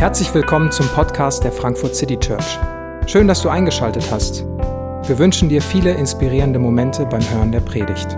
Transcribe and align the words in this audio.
Herzlich 0.00 0.32
willkommen 0.32 0.72
zum 0.72 0.88
Podcast 0.88 1.44
der 1.44 1.52
Frankfurt 1.52 1.94
City 1.94 2.18
Church. 2.18 2.58
Schön, 3.06 3.28
dass 3.28 3.42
du 3.42 3.50
eingeschaltet 3.50 4.10
hast. 4.10 4.46
Wir 5.06 5.18
wünschen 5.18 5.50
dir 5.50 5.60
viele 5.60 5.92
inspirierende 5.92 6.58
Momente 6.58 7.04
beim 7.04 7.20
Hören 7.30 7.52
der 7.52 7.60
Predigt. 7.60 8.16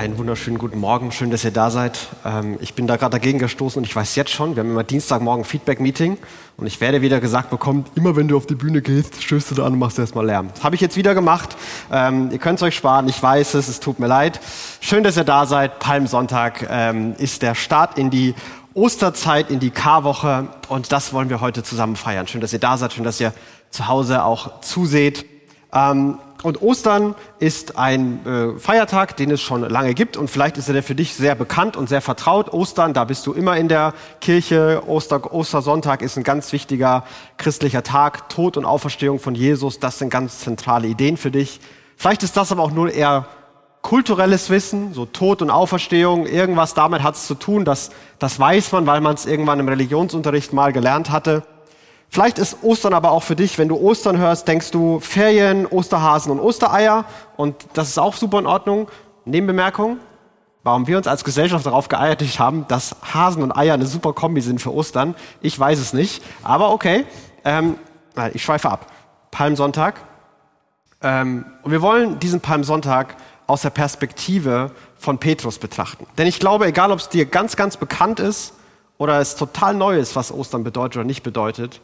Einen 0.00 0.16
wunderschönen 0.16 0.56
guten 0.56 0.78
Morgen, 0.78 1.12
schön, 1.12 1.30
dass 1.30 1.44
ihr 1.44 1.50
da 1.50 1.70
seid. 1.70 2.08
Ähm, 2.24 2.56
ich 2.62 2.72
bin 2.72 2.86
da 2.86 2.96
gerade 2.96 3.10
dagegen 3.10 3.38
gestoßen 3.38 3.80
und 3.80 3.84
ich 3.84 3.94
weiß 3.94 4.16
jetzt 4.16 4.30
schon, 4.30 4.56
wir 4.56 4.62
haben 4.62 4.70
immer 4.70 4.82
Dienstagmorgen 4.82 5.44
Feedback-Meeting 5.44 6.16
und 6.56 6.66
ich 6.66 6.80
werde 6.80 7.02
wieder 7.02 7.20
gesagt 7.20 7.50
bekommen, 7.50 7.84
immer 7.96 8.16
wenn 8.16 8.26
du 8.26 8.38
auf 8.38 8.46
die 8.46 8.54
Bühne 8.54 8.80
gehst, 8.80 9.22
stößt 9.22 9.50
du 9.50 9.56
da 9.56 9.66
an 9.66 9.74
und 9.74 9.78
machst 9.78 9.98
erstmal 9.98 10.24
Lärm. 10.24 10.48
Das 10.54 10.64
habe 10.64 10.74
ich 10.74 10.80
jetzt 10.80 10.96
wieder 10.96 11.14
gemacht. 11.14 11.54
Ähm, 11.92 12.30
ihr 12.32 12.38
könnt 12.38 12.60
es 12.60 12.62
euch 12.62 12.76
sparen, 12.76 13.10
ich 13.10 13.22
weiß 13.22 13.52
es, 13.52 13.68
es 13.68 13.78
tut 13.78 13.98
mir 13.98 14.06
leid. 14.06 14.40
Schön, 14.80 15.04
dass 15.04 15.18
ihr 15.18 15.24
da 15.24 15.44
seid. 15.44 15.80
Palmsonntag 15.80 16.66
ähm, 16.70 17.14
ist 17.18 17.42
der 17.42 17.54
Start 17.54 17.98
in 17.98 18.08
die 18.08 18.34
Osterzeit, 18.72 19.50
in 19.50 19.60
die 19.60 19.70
Karwoche 19.70 20.48
und 20.70 20.92
das 20.92 21.12
wollen 21.12 21.28
wir 21.28 21.42
heute 21.42 21.62
zusammen 21.62 21.96
feiern. 21.96 22.26
Schön, 22.26 22.40
dass 22.40 22.54
ihr 22.54 22.58
da 22.58 22.78
seid, 22.78 22.94
schön, 22.94 23.04
dass 23.04 23.20
ihr 23.20 23.34
zu 23.68 23.86
Hause 23.86 24.24
auch 24.24 24.62
zuseht. 24.62 25.26
Und 26.42 26.62
Ostern 26.62 27.14
ist 27.38 27.76
ein 27.76 28.24
äh, 28.24 28.58
Feiertag, 28.58 29.16
den 29.16 29.30
es 29.30 29.42
schon 29.42 29.62
lange 29.62 29.92
gibt 29.92 30.16
und 30.16 30.30
vielleicht 30.30 30.56
ist 30.56 30.68
er 30.68 30.82
für 30.82 30.94
dich 30.94 31.14
sehr 31.14 31.34
bekannt 31.34 31.76
und 31.76 31.88
sehr 31.88 32.00
vertraut. 32.00 32.52
Ostern, 32.52 32.94
da 32.94 33.04
bist 33.04 33.26
du 33.26 33.34
immer 33.34 33.56
in 33.58 33.68
der 33.68 33.92
Kirche. 34.20 34.82
Oster, 34.86 35.34
Ostersonntag 35.34 36.00
ist 36.00 36.16
ein 36.16 36.24
ganz 36.24 36.52
wichtiger 36.52 37.04
christlicher 37.36 37.82
Tag. 37.82 38.30
Tod 38.30 38.56
und 38.56 38.64
Auferstehung 38.64 39.18
von 39.18 39.34
Jesus, 39.34 39.80
das 39.80 39.98
sind 39.98 40.08
ganz 40.08 40.40
zentrale 40.40 40.88
Ideen 40.88 41.18
für 41.18 41.30
dich. 41.30 41.60
Vielleicht 41.96 42.22
ist 42.22 42.36
das 42.36 42.50
aber 42.52 42.62
auch 42.62 42.70
nur 42.70 42.90
eher 42.90 43.26
kulturelles 43.82 44.50
Wissen, 44.50 44.94
so 44.94 45.06
Tod 45.06 45.42
und 45.42 45.50
Auferstehung, 45.50 46.26
irgendwas 46.26 46.74
damit 46.74 47.02
hat 47.02 47.14
es 47.14 47.26
zu 47.26 47.34
tun, 47.34 47.64
das, 47.64 47.90
das 48.18 48.38
weiß 48.38 48.72
man, 48.72 48.86
weil 48.86 49.00
man 49.00 49.14
es 49.14 49.26
irgendwann 49.26 49.58
im 49.58 49.68
Religionsunterricht 49.68 50.52
mal 50.52 50.72
gelernt 50.72 51.10
hatte. 51.10 51.42
Vielleicht 52.12 52.40
ist 52.40 52.58
Ostern 52.62 52.92
aber 52.92 53.12
auch 53.12 53.22
für 53.22 53.36
dich, 53.36 53.56
wenn 53.56 53.68
du 53.68 53.76
Ostern 53.76 54.18
hörst, 54.18 54.48
denkst 54.48 54.72
du 54.72 54.98
Ferien, 54.98 55.64
Osterhasen 55.64 56.32
und 56.32 56.40
Ostereier 56.40 57.04
und 57.36 57.54
das 57.74 57.88
ist 57.88 57.98
auch 57.98 58.14
super 58.14 58.40
in 58.40 58.46
Ordnung. 58.46 58.88
Nebenbemerkung, 59.24 59.98
warum 60.64 60.88
wir 60.88 60.96
uns 60.96 61.06
als 61.06 61.22
Gesellschaft 61.22 61.64
darauf 61.64 61.86
geeinigt 61.86 62.40
haben, 62.40 62.66
dass 62.66 62.96
Hasen 63.14 63.44
und 63.44 63.52
Eier 63.52 63.74
eine 63.74 63.86
super 63.86 64.12
Kombi 64.12 64.40
sind 64.40 64.60
für 64.60 64.74
Ostern, 64.74 65.14
ich 65.40 65.56
weiß 65.58 65.78
es 65.78 65.92
nicht, 65.92 66.20
aber 66.42 66.72
okay, 66.72 67.06
ähm, 67.44 67.76
ich 68.34 68.42
schweife 68.42 68.68
ab. 68.68 68.86
Palmsonntag. 69.30 70.00
Ähm, 71.02 71.44
und 71.62 71.70
wir 71.70 71.80
wollen 71.80 72.18
diesen 72.18 72.40
Palmsonntag 72.40 73.14
aus 73.46 73.62
der 73.62 73.70
Perspektive 73.70 74.72
von 74.96 75.18
Petrus 75.18 75.58
betrachten. 75.58 76.08
Denn 76.18 76.26
ich 76.26 76.40
glaube, 76.40 76.66
egal 76.66 76.90
ob 76.90 76.98
es 76.98 77.08
dir 77.08 77.24
ganz, 77.24 77.54
ganz 77.54 77.76
bekannt 77.76 78.18
ist 78.18 78.54
oder 78.98 79.20
es 79.20 79.36
total 79.36 79.74
neu 79.74 79.96
ist, 79.96 80.16
was 80.16 80.32
Ostern 80.32 80.64
bedeutet 80.64 80.96
oder 80.96 81.04
nicht 81.06 81.22
bedeutet, 81.22 81.80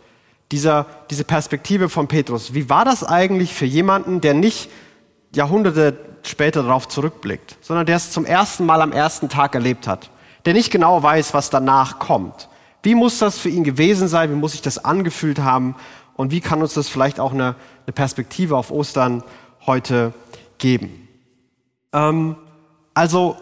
dieser, 0.52 0.86
diese 1.10 1.24
Perspektive 1.24 1.88
von 1.88 2.08
Petrus. 2.08 2.54
Wie 2.54 2.68
war 2.68 2.84
das 2.84 3.04
eigentlich 3.04 3.54
für 3.54 3.64
jemanden, 3.64 4.20
der 4.20 4.34
nicht 4.34 4.70
Jahrhunderte 5.34 5.98
später 6.22 6.62
darauf 6.62 6.88
zurückblickt, 6.88 7.56
sondern 7.60 7.86
der 7.86 7.96
es 7.96 8.10
zum 8.10 8.24
ersten 8.24 8.66
Mal 8.66 8.82
am 8.82 8.92
ersten 8.92 9.28
Tag 9.28 9.54
erlebt 9.54 9.86
hat, 9.86 10.10
der 10.44 10.54
nicht 10.54 10.70
genau 10.70 11.02
weiß, 11.02 11.34
was 11.34 11.50
danach 11.50 11.98
kommt? 11.98 12.48
Wie 12.82 12.94
muss 12.94 13.18
das 13.18 13.38
für 13.38 13.48
ihn 13.48 13.64
gewesen 13.64 14.06
sein? 14.06 14.30
Wie 14.30 14.36
muss 14.36 14.52
sich 14.52 14.62
das 14.62 14.84
angefühlt 14.84 15.40
haben? 15.40 15.74
Und 16.14 16.30
wie 16.30 16.40
kann 16.40 16.62
uns 16.62 16.74
das 16.74 16.88
vielleicht 16.88 17.18
auch 17.18 17.32
eine, 17.32 17.56
eine 17.84 17.92
Perspektive 17.92 18.56
auf 18.56 18.70
Ostern 18.70 19.24
heute 19.66 20.14
geben? 20.58 21.08
Ähm, 21.92 22.36
also 22.94 23.36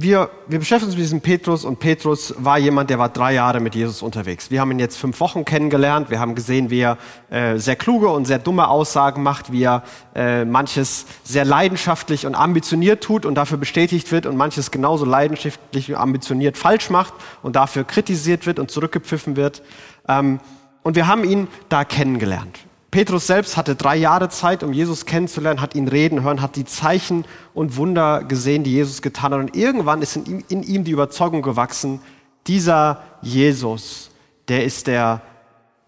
wir, 0.00 0.30
wir 0.46 0.60
beschäftigen 0.60 0.90
uns 0.90 0.94
mit 0.94 1.02
diesem 1.02 1.20
Petrus 1.20 1.64
und 1.64 1.80
Petrus 1.80 2.32
war 2.38 2.56
jemand, 2.56 2.88
der 2.88 3.00
war 3.00 3.08
drei 3.08 3.34
Jahre 3.34 3.58
mit 3.58 3.74
Jesus 3.74 4.00
unterwegs. 4.00 4.48
Wir 4.48 4.60
haben 4.60 4.70
ihn 4.70 4.78
jetzt 4.78 4.96
fünf 4.96 5.18
Wochen 5.18 5.44
kennengelernt. 5.44 6.08
Wir 6.08 6.20
haben 6.20 6.36
gesehen, 6.36 6.70
wie 6.70 6.78
er 6.78 6.98
äh, 7.30 7.58
sehr 7.58 7.74
kluge 7.74 8.06
und 8.08 8.24
sehr 8.24 8.38
dumme 8.38 8.68
Aussagen 8.68 9.24
macht, 9.24 9.50
wie 9.50 9.64
er 9.64 9.82
äh, 10.14 10.44
manches 10.44 11.06
sehr 11.24 11.44
leidenschaftlich 11.44 12.26
und 12.26 12.36
ambitioniert 12.36 13.02
tut 13.02 13.26
und 13.26 13.34
dafür 13.34 13.58
bestätigt 13.58 14.12
wird 14.12 14.26
und 14.26 14.36
manches 14.36 14.70
genauso 14.70 15.04
leidenschaftlich 15.04 15.90
und 15.90 15.96
ambitioniert 15.96 16.56
falsch 16.56 16.90
macht 16.90 17.12
und 17.42 17.56
dafür 17.56 17.82
kritisiert 17.82 18.46
wird 18.46 18.60
und 18.60 18.70
zurückgepfiffen 18.70 19.34
wird. 19.34 19.62
Ähm, 20.06 20.38
und 20.84 20.94
wir 20.94 21.08
haben 21.08 21.24
ihn 21.24 21.48
da 21.70 21.84
kennengelernt. 21.84 22.67
Petrus 22.90 23.26
selbst 23.26 23.56
hatte 23.56 23.74
drei 23.74 23.96
Jahre 23.96 24.30
Zeit, 24.30 24.62
um 24.62 24.72
Jesus 24.72 25.04
kennenzulernen, 25.04 25.60
hat 25.60 25.74
ihn 25.74 25.88
reden 25.88 26.22
hören, 26.22 26.40
hat 26.40 26.56
die 26.56 26.64
Zeichen 26.64 27.26
und 27.52 27.76
Wunder 27.76 28.24
gesehen, 28.24 28.64
die 28.64 28.72
Jesus 28.72 29.02
getan 29.02 29.34
hat. 29.34 29.40
Und 29.40 29.56
irgendwann 29.56 30.00
ist 30.00 30.16
in 30.16 30.24
ihm, 30.24 30.44
in 30.48 30.62
ihm 30.62 30.84
die 30.84 30.92
Überzeugung 30.92 31.42
gewachsen, 31.42 32.00
dieser 32.46 33.02
Jesus, 33.20 34.10
der 34.48 34.64
ist 34.64 34.86
der, 34.86 35.20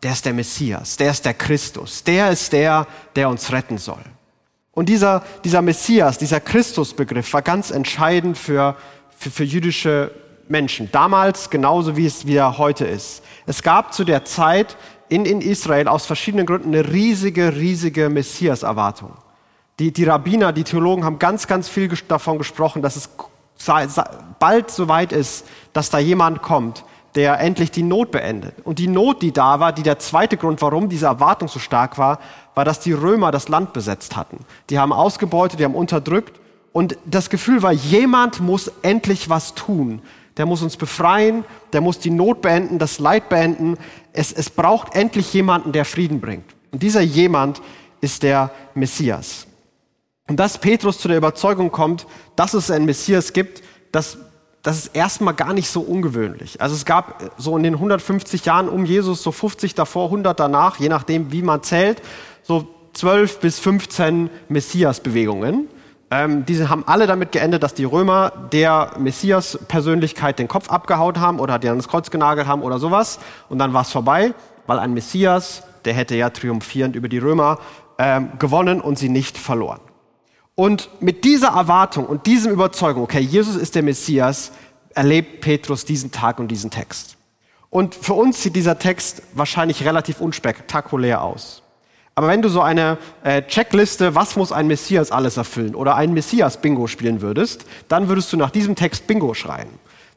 der 0.03 0.13
ist 0.13 0.27
der 0.27 0.35
Messias, 0.35 0.99
der 0.99 1.11
ist 1.11 1.25
der 1.25 1.33
Christus, 1.35 2.05
der 2.05 2.31
ist 2.31 2.53
der, 2.53 2.87
der 3.17 3.31
uns 3.31 3.51
retten 3.51 3.79
soll. 3.79 4.03
Und 4.73 4.91
dieser, 4.91 5.25
dieser 5.43 5.63
Messias, 5.63 6.19
dieser 6.19 6.41
Christusbegriff 6.41 7.33
war 7.33 7.43
ganz 7.43 7.71
entscheidend 7.71 8.37
für, 8.37 8.77
für, 9.17 9.31
für 9.31 9.45
jüdische 9.45 10.11
Menschen. 10.49 10.91
Damals 10.93 11.49
genauso 11.49 11.97
wie 11.97 12.07
es 12.07 12.27
wieder 12.27 12.59
heute 12.59 12.85
ist. 12.85 13.23
Es 13.47 13.63
gab 13.63 13.95
zu 13.95 14.05
der 14.05 14.25
Zeit 14.25 14.77
in, 15.11 15.27
in 15.27 15.41
Israel 15.41 15.89
aus 15.89 16.07
verschiedenen 16.07 16.47
Gründen 16.47 16.69
eine 16.69 16.91
riesige, 16.91 17.55
riesige 17.57 18.09
Messias-Erwartung. 18.09 19.13
Die, 19.79 19.93
die 19.93 20.05
Rabbiner, 20.05 20.53
die 20.53 20.65
Theologen 20.65 21.05
haben 21.05 21.19
ganz, 21.19 21.47
ganz 21.47 21.69
viel 21.69 21.89
davon 22.09 22.39
gesprochen, 22.39 22.81
dass 22.81 22.97
es 22.97 23.11
bald 24.39 24.71
so 24.71 24.89
weit 24.89 25.13
ist, 25.13 25.47
dass 25.73 25.91
da 25.91 25.99
jemand 25.99 26.43
kommt, 26.43 26.85
der 27.17 27.41
endlich 27.41 27.73
die 27.73 27.83
Not 27.83 28.13
beendet. 28.13 28.55
Und 28.63 28.79
die 28.79 28.87
Not, 28.87 29.21
die 29.21 29.33
da 29.33 29.59
war, 29.59 29.73
die 29.73 29.83
der 29.83 29.99
zweite 29.99 30.37
Grund, 30.37 30.63
warum 30.63 30.89
diese 30.89 31.07
Erwartung 31.07 31.49
so 31.49 31.59
stark 31.59 31.99
war, 31.99 32.21
war, 32.55 32.65
dass 32.65 32.79
die 32.79 32.93
Römer 32.93 33.33
das 33.33 33.49
Land 33.49 33.73
besetzt 33.73 34.17
hatten. 34.17 34.45
Die 34.71 34.79
haben 34.79 34.93
ausgebeutet, 34.93 35.59
die 35.59 35.65
haben 35.65 35.75
unterdrückt. 35.75 36.39
Und 36.73 36.97
das 37.05 37.31
Gefühl 37.31 37.63
war, 37.63 37.73
jemand 37.73 38.41
muss 38.41 38.71
endlich 38.83 39.29
was 39.29 39.55
tun 39.55 40.03
der 40.41 40.47
muss 40.47 40.63
uns 40.63 40.79
befreien, 40.79 41.45
der 41.75 41.83
muss 41.83 41.99
die 41.99 42.09
Not 42.09 42.41
beenden, 42.41 42.79
das 42.79 42.99
Leid 42.99 43.29
beenden. 43.29 43.77
Es, 44.15 44.33
es 44.33 44.49
braucht 44.49 44.95
endlich 44.95 45.35
jemanden, 45.35 45.73
der 45.73 45.85
Frieden 45.85 46.19
bringt. 46.19 46.47
Und 46.71 46.83
dieser 46.83 47.03
jemand 47.03 47.61
ist 48.01 48.23
der 48.23 48.51
Messias. 48.73 49.47
Und 50.29 50.41
dass 50.41 50.57
Petrus 50.57 50.99
zu 50.99 51.09
der 51.09 51.19
Überzeugung 51.19 51.71
kommt, 51.71 52.07
dass 52.37 52.55
es 52.55 52.71
einen 52.71 52.87
Messias 52.87 53.35
gibt, 53.35 53.63
das, 53.93 54.17
das 54.63 54.79
ist 54.79 54.97
erstmal 54.97 55.35
gar 55.35 55.53
nicht 55.53 55.69
so 55.69 55.83
ungewöhnlich. 55.83 56.59
Also 56.59 56.75
es 56.75 56.87
gab 56.87 57.33
so 57.37 57.55
in 57.59 57.63
den 57.63 57.75
150 57.75 58.43
Jahren 58.47 58.71
um 58.71 58.87
Jesus, 58.87 59.23
so 59.23 59.33
50 59.33 59.75
davor, 59.75 60.07
100 60.07 60.41
danach, 60.41 60.81
je 60.81 60.89
nachdem, 60.89 61.33
wie 61.33 61.43
man 61.43 61.63
zählt, 61.63 62.01
so 62.43 62.67
12 62.95 63.41
bis 63.41 63.59
15 63.59 64.31
Messias-Bewegungen. 64.49 65.69
Ähm, 66.11 66.45
diese 66.45 66.69
haben 66.69 66.85
alle 66.87 67.07
damit 67.07 67.31
geendet, 67.31 67.63
dass 67.63 67.75
die 67.75 67.85
Römer 67.85 68.33
der 68.53 68.93
Messias-Persönlichkeit 68.99 70.39
den 70.41 70.49
Kopf 70.49 70.69
abgehauen 70.69 71.21
haben 71.21 71.39
oder 71.39 71.59
die 71.59 71.69
an 71.69 71.77
das 71.77 71.87
Kreuz 71.87 72.11
genagelt 72.11 72.49
haben 72.49 72.63
oder 72.63 72.81
sowas. 72.81 73.21
Und 73.49 73.59
dann 73.59 73.73
war 73.73 73.83
es 73.83 73.91
vorbei, 73.91 74.35
weil 74.67 74.81
ein 74.81 74.93
Messias, 74.93 75.63
der 75.85 75.95
hätte 75.95 76.17
ja 76.17 76.31
triumphierend 76.31 76.97
über 76.97 77.09
die 77.09 77.19
Römer 77.19 77.59
ähm, 77.99 78.33
gewonnen 78.39 78.81
und 78.81 78.99
sie 78.99 79.09
nicht 79.09 79.39
verloren. 79.39 79.81
Und 80.57 80.91
mit 81.01 81.25
dieser 81.25 81.49
Erwartung 81.49 82.07
und 82.07 82.27
diesem 82.27 82.53
Überzeugung, 82.53 83.05
okay, 83.05 83.21
Jesus 83.21 83.55
ist 83.55 83.77
der 83.77 83.83
Messias, 83.85 84.51
erlebt 84.95 85.41
Petrus 85.41 85.85
diesen 85.85 86.11
Tag 86.11 86.41
und 86.41 86.49
diesen 86.49 86.71
Text. 86.71 87.17
Und 87.71 87.95
für 87.95 88.15
uns 88.15 88.43
sieht 88.43 88.57
dieser 88.57 88.79
Text 88.81 89.23
wahrscheinlich 89.33 89.85
relativ 89.85 90.21
unspektakulär 90.21 91.23
aus. 91.23 91.63
Aber 92.21 92.29
wenn 92.29 92.43
du 92.43 92.51
so 92.51 92.61
eine 92.61 92.99
äh, 93.25 93.41
Checkliste, 93.41 94.15
was 94.15 94.37
muss 94.37 94.53
ein 94.53 94.67
Messias 94.67 95.11
alles 95.11 95.39
erfüllen, 95.39 95.75
oder 95.75 95.95
ein 95.95 96.13
Messias-Bingo 96.13 96.87
spielen 96.87 97.23
würdest, 97.23 97.65
dann 97.89 98.11
würdest 98.11 98.31
du 98.31 98.37
nach 98.37 98.51
diesem 98.51 98.77
Text 98.77 99.07
Bingo 99.07 99.33
schreien. 99.33 99.71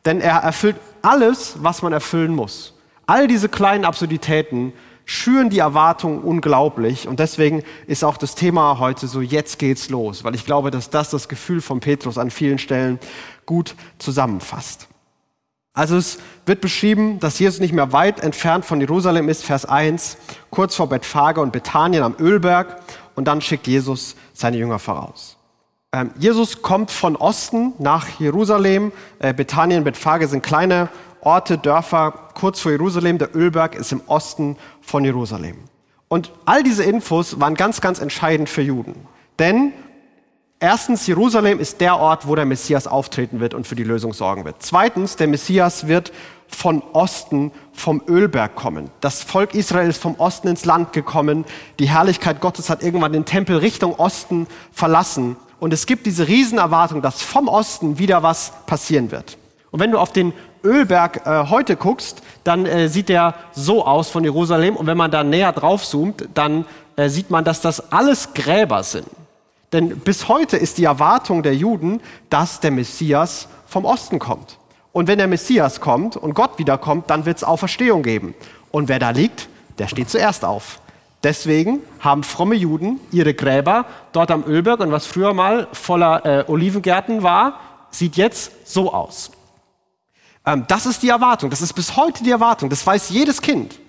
Denn 0.03 0.19
er 0.19 0.39
erfüllt 0.39 0.75
alles, 1.01 1.55
was 1.59 1.81
man 1.81 1.93
erfüllen 1.93 2.35
muss. 2.35 2.73
All 3.05 3.29
diese 3.29 3.47
kleinen 3.47 3.85
Absurditäten 3.85 4.73
schüren 5.05 5.49
die 5.49 5.59
Erwartungen 5.59 6.19
unglaublich. 6.19 7.07
Und 7.07 7.21
deswegen 7.21 7.63
ist 7.87 8.03
auch 8.03 8.17
das 8.17 8.35
Thema 8.35 8.79
heute 8.79 9.07
so, 9.07 9.21
jetzt 9.21 9.57
geht's 9.57 9.87
los. 9.87 10.25
Weil 10.25 10.35
ich 10.35 10.45
glaube, 10.45 10.71
dass 10.71 10.89
das 10.89 11.09
das 11.09 11.29
Gefühl 11.29 11.61
von 11.61 11.79
Petrus 11.79 12.17
an 12.17 12.31
vielen 12.31 12.57
Stellen 12.57 12.99
gut 13.45 13.75
zusammenfasst. 13.97 14.89
Also 15.73 15.97
es 15.97 16.19
wird 16.45 16.61
beschrieben, 16.61 17.19
dass 17.19 17.39
Jesus 17.39 17.59
nicht 17.59 17.73
mehr 17.73 17.91
weit 17.91 18.19
entfernt 18.19 18.63
von 18.63 18.79
Jerusalem 18.79 19.27
ist, 19.27 19.43
Vers 19.43 19.65
1, 19.65 20.17
kurz 20.51 20.75
vor 20.75 20.87
Bethphage 20.87 21.41
und 21.41 21.51
Bethanien 21.51 22.03
am 22.03 22.15
Ölberg. 22.19 22.79
Und 23.15 23.27
dann 23.27 23.41
schickt 23.41 23.67
Jesus 23.67 24.15
seine 24.33 24.57
Jünger 24.57 24.77
voraus. 24.77 25.37
Ähm, 25.91 26.11
Jesus 26.17 26.61
kommt 26.61 26.91
von 26.91 27.15
Osten 27.15 27.73
nach 27.79 28.19
Jerusalem. 28.19 28.91
Äh, 29.17 29.33
Bethanien 29.33 29.83
Bethphage 29.83 30.27
sind 30.27 30.43
kleine 30.43 30.89
Orte, 31.21 31.57
Dörfer 31.57 32.29
kurz 32.35 32.59
vor 32.59 32.71
Jerusalem. 32.71 33.17
Der 33.17 33.35
Ölberg 33.35 33.73
ist 33.73 33.91
im 33.91 34.01
Osten 34.05 34.57
von 34.81 35.03
Jerusalem. 35.03 35.57
Und 36.07 36.31
all 36.45 36.61
diese 36.61 36.83
Infos 36.83 37.39
waren 37.39 37.55
ganz, 37.55 37.81
ganz 37.81 37.99
entscheidend 37.99 38.47
für 38.47 38.61
Juden. 38.61 38.93
Denn 39.39 39.73
Erstens, 40.63 41.05
Jerusalem 41.07 41.59
ist 41.59 41.81
der 41.81 41.99
Ort, 41.99 42.25
wo 42.25 42.35
der 42.35 42.45
Messias 42.45 42.87
auftreten 42.87 43.41
wird 43.41 43.53
und 43.53 43.67
für 43.67 43.75
die 43.75 43.83
Lösung 43.83 44.13
sorgen 44.13 44.45
wird. 44.45 44.55
Zweitens, 44.59 45.17
der 45.17 45.27
Messias 45.27 45.89
wird 45.89 46.13
von 46.47 46.81
Osten, 46.93 47.51
vom 47.73 48.01
Ölberg 48.07 48.55
kommen. 48.55 48.89
Das 49.01 49.23
Volk 49.23 49.55
Israel 49.55 49.89
ist 49.89 50.01
vom 50.01 50.15
Osten 50.15 50.47
ins 50.47 50.63
Land 50.63 50.93
gekommen. 50.93 51.43
Die 51.79 51.89
Herrlichkeit 51.89 52.39
Gottes 52.39 52.69
hat 52.69 52.81
irgendwann 52.81 53.11
den 53.11 53.25
Tempel 53.25 53.57
Richtung 53.57 53.95
Osten 53.95 54.47
verlassen. 54.71 55.35
Und 55.59 55.73
es 55.73 55.85
gibt 55.85 56.05
diese 56.05 56.29
Riesenerwartung, 56.29 57.01
dass 57.01 57.21
vom 57.21 57.49
Osten 57.49 57.99
wieder 57.99 58.23
was 58.23 58.53
passieren 58.65 59.11
wird. 59.11 59.37
Und 59.71 59.81
wenn 59.81 59.91
du 59.91 59.99
auf 59.99 60.13
den 60.13 60.31
Ölberg 60.63 61.27
äh, 61.27 61.49
heute 61.49 61.75
guckst, 61.75 62.21
dann 62.45 62.65
äh, 62.65 62.87
sieht 62.87 63.09
der 63.09 63.35
so 63.51 63.85
aus 63.85 64.09
von 64.09 64.23
Jerusalem. 64.23 64.77
Und 64.77 64.87
wenn 64.87 64.95
man 64.95 65.11
da 65.11 65.25
näher 65.25 65.51
drauf 65.51 65.83
zoomt, 65.83 66.29
dann 66.33 66.63
äh, 66.95 67.09
sieht 67.09 67.31
man, 67.31 67.43
dass 67.43 67.59
das 67.59 67.91
alles 67.91 68.33
Gräber 68.33 68.83
sind. 68.83 69.07
Denn 69.73 69.99
bis 69.99 70.27
heute 70.27 70.55
ist 70.55 70.77
die 70.77 70.85
Erwartung 70.85 71.43
der 71.43 71.55
Juden, 71.55 71.99
dass 72.29 72.59
der 72.59 72.71
Messias 72.71 73.47
vom 73.65 73.85
Osten 73.85 74.19
kommt. 74.19 74.59
Und 74.91 75.07
wenn 75.07 75.17
der 75.17 75.27
Messias 75.27 75.81
kommt 75.81 76.15
und 76.15 76.35
Gott 76.35 76.59
wiederkommt, 76.59 77.09
dann 77.09 77.25
wird 77.25 77.37
es 77.37 77.43
Auferstehung 77.43 78.03
geben. 78.03 78.35
Und 78.71 78.87
wer 78.87 78.99
da 78.99 79.09
liegt, 79.09 79.49
der 79.79 79.87
steht 79.87 80.09
zuerst 80.09 80.45
auf. 80.45 80.79
Deswegen 81.23 81.79
haben 81.99 82.23
fromme 82.23 82.55
Juden 82.55 82.99
ihre 83.11 83.33
Gräber 83.33 83.85
dort 84.11 84.29
am 84.29 84.43
Ölberg 84.45 84.81
und 84.81 84.91
was 84.91 85.07
früher 85.07 85.33
mal 85.33 85.67
voller 85.71 86.25
äh, 86.25 86.51
Olivengärten 86.51 87.23
war, 87.23 87.59
sieht 87.89 88.17
jetzt 88.17 88.67
so 88.67 88.93
aus. 88.93 89.31
Ähm, 90.45 90.65
das 90.67 90.85
ist 90.85 91.01
die 91.01 91.09
Erwartung, 91.09 91.49
das 91.49 91.61
ist 91.61 91.73
bis 91.73 91.95
heute 91.95 92.23
die 92.23 92.31
Erwartung, 92.31 92.69
das 92.69 92.85
weiß 92.85 93.09
jedes 93.09 93.41
Kind. 93.41 93.79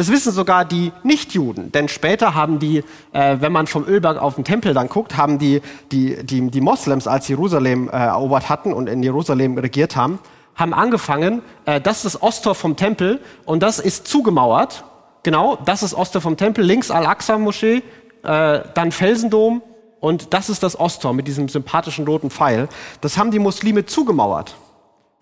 Das 0.00 0.10
wissen 0.10 0.32
sogar 0.32 0.64
die 0.64 0.92
Nichtjuden, 1.02 1.72
denn 1.72 1.86
später 1.86 2.34
haben 2.34 2.58
die, 2.58 2.84
äh, 3.12 3.36
wenn 3.40 3.52
man 3.52 3.66
vom 3.66 3.86
Ölberg 3.86 4.16
auf 4.16 4.36
den 4.36 4.44
Tempel 4.44 4.72
dann 4.72 4.88
guckt, 4.88 5.18
haben 5.18 5.38
die, 5.38 5.60
die, 5.92 6.24
die, 6.24 6.50
die 6.50 6.60
Moslems, 6.62 7.06
als 7.06 7.28
Jerusalem 7.28 7.90
äh, 7.90 8.06
erobert 8.06 8.48
hatten 8.48 8.72
und 8.72 8.88
in 8.88 9.02
Jerusalem 9.02 9.58
regiert 9.58 9.96
haben, 9.96 10.18
haben 10.54 10.72
angefangen, 10.72 11.42
äh, 11.66 11.82
das 11.82 11.98
ist 11.98 12.14
das 12.14 12.22
Osttor 12.22 12.54
vom 12.54 12.76
Tempel 12.76 13.20
und 13.44 13.62
das 13.62 13.78
ist 13.78 14.08
zugemauert. 14.08 14.84
Genau, 15.22 15.58
das 15.66 15.82
ist 15.82 15.92
Osttor 15.92 16.22
vom 16.22 16.38
Tempel, 16.38 16.64
links 16.64 16.90
Al-Aqsa-Moschee, 16.90 17.82
äh, 18.22 18.60
dann 18.72 18.92
Felsendom 18.92 19.60
und 20.00 20.32
das 20.32 20.48
ist 20.48 20.62
das 20.62 20.80
Osttor 20.80 21.12
mit 21.12 21.28
diesem 21.28 21.50
sympathischen 21.50 22.06
roten 22.06 22.30
Pfeil. 22.30 22.70
Das 23.02 23.18
haben 23.18 23.32
die 23.32 23.38
Muslime 23.38 23.84
zugemauert, 23.84 24.56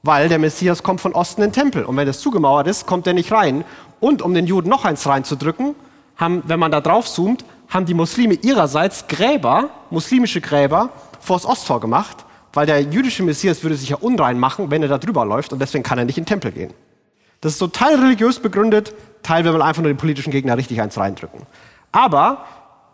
weil 0.03 0.29
der 0.29 0.39
Messias 0.39 0.83
kommt 0.83 1.01
von 1.01 1.15
Osten 1.15 1.43
in 1.43 1.49
den 1.49 1.55
Tempel 1.55 1.85
und 1.85 1.97
wenn 1.97 2.07
das 2.07 2.21
zugemauert 2.21 2.67
ist, 2.67 2.87
kommt 2.87 3.07
er 3.07 3.15
nicht 3.15 3.33
rein. 3.33 3.65
Und 4.01 4.23
um 4.23 4.35
den 4.35 4.47
Juden 4.47 4.69
noch 4.69 4.85
eins 4.85 5.07
reinzudrücken, 5.07 5.75
haben, 6.17 6.43
wenn 6.47 6.61
man 6.61 6.71
da 6.71 6.81
drauf 6.81 7.09
zoomt, 7.09 7.45
haben 7.69 7.87
die 7.87 7.95
Muslime 7.95 8.35
ihrerseits 8.35 9.07
Gräber, 9.09 9.71
muslimische 9.91 10.41
Gräber, 10.41 10.91
vors 11.21 11.45
Osttor 11.45 11.81
gemacht 11.81 12.25
weil 12.59 12.67
der 12.67 12.81
jüdische 12.81 13.23
Messias 13.23 13.63
würde 13.63 13.77
sich 13.77 13.91
ja 13.91 13.97
unrein 13.97 14.39
machen, 14.39 14.71
wenn 14.71 14.83
er 14.83 14.89
da 14.89 14.99
drüber 14.99 15.25
läuft 15.25 15.53
und 15.53 15.59
deswegen 15.61 15.85
kann 15.85 15.99
er 15.99 16.05
nicht 16.05 16.19
in 16.19 16.25
den 16.25 16.29
Tempel 16.29 16.53
gehen. 16.53 16.73
Das 17.41 17.53
ist 17.53 17.59
so 17.59 17.69
teil 17.69 18.01
religiös 18.01 18.41
begründet, 18.41 18.95
teil 19.23 19.45
will 19.45 19.53
man 19.53 19.63
einfach 19.63 19.83
nur 19.83 19.93
den 19.93 19.97
politischen 19.97 20.33
Gegner 20.33 20.57
richtig 20.57 20.81
eins 20.81 20.99
reindrücken. 20.99 21.43
Aber 21.93 22.45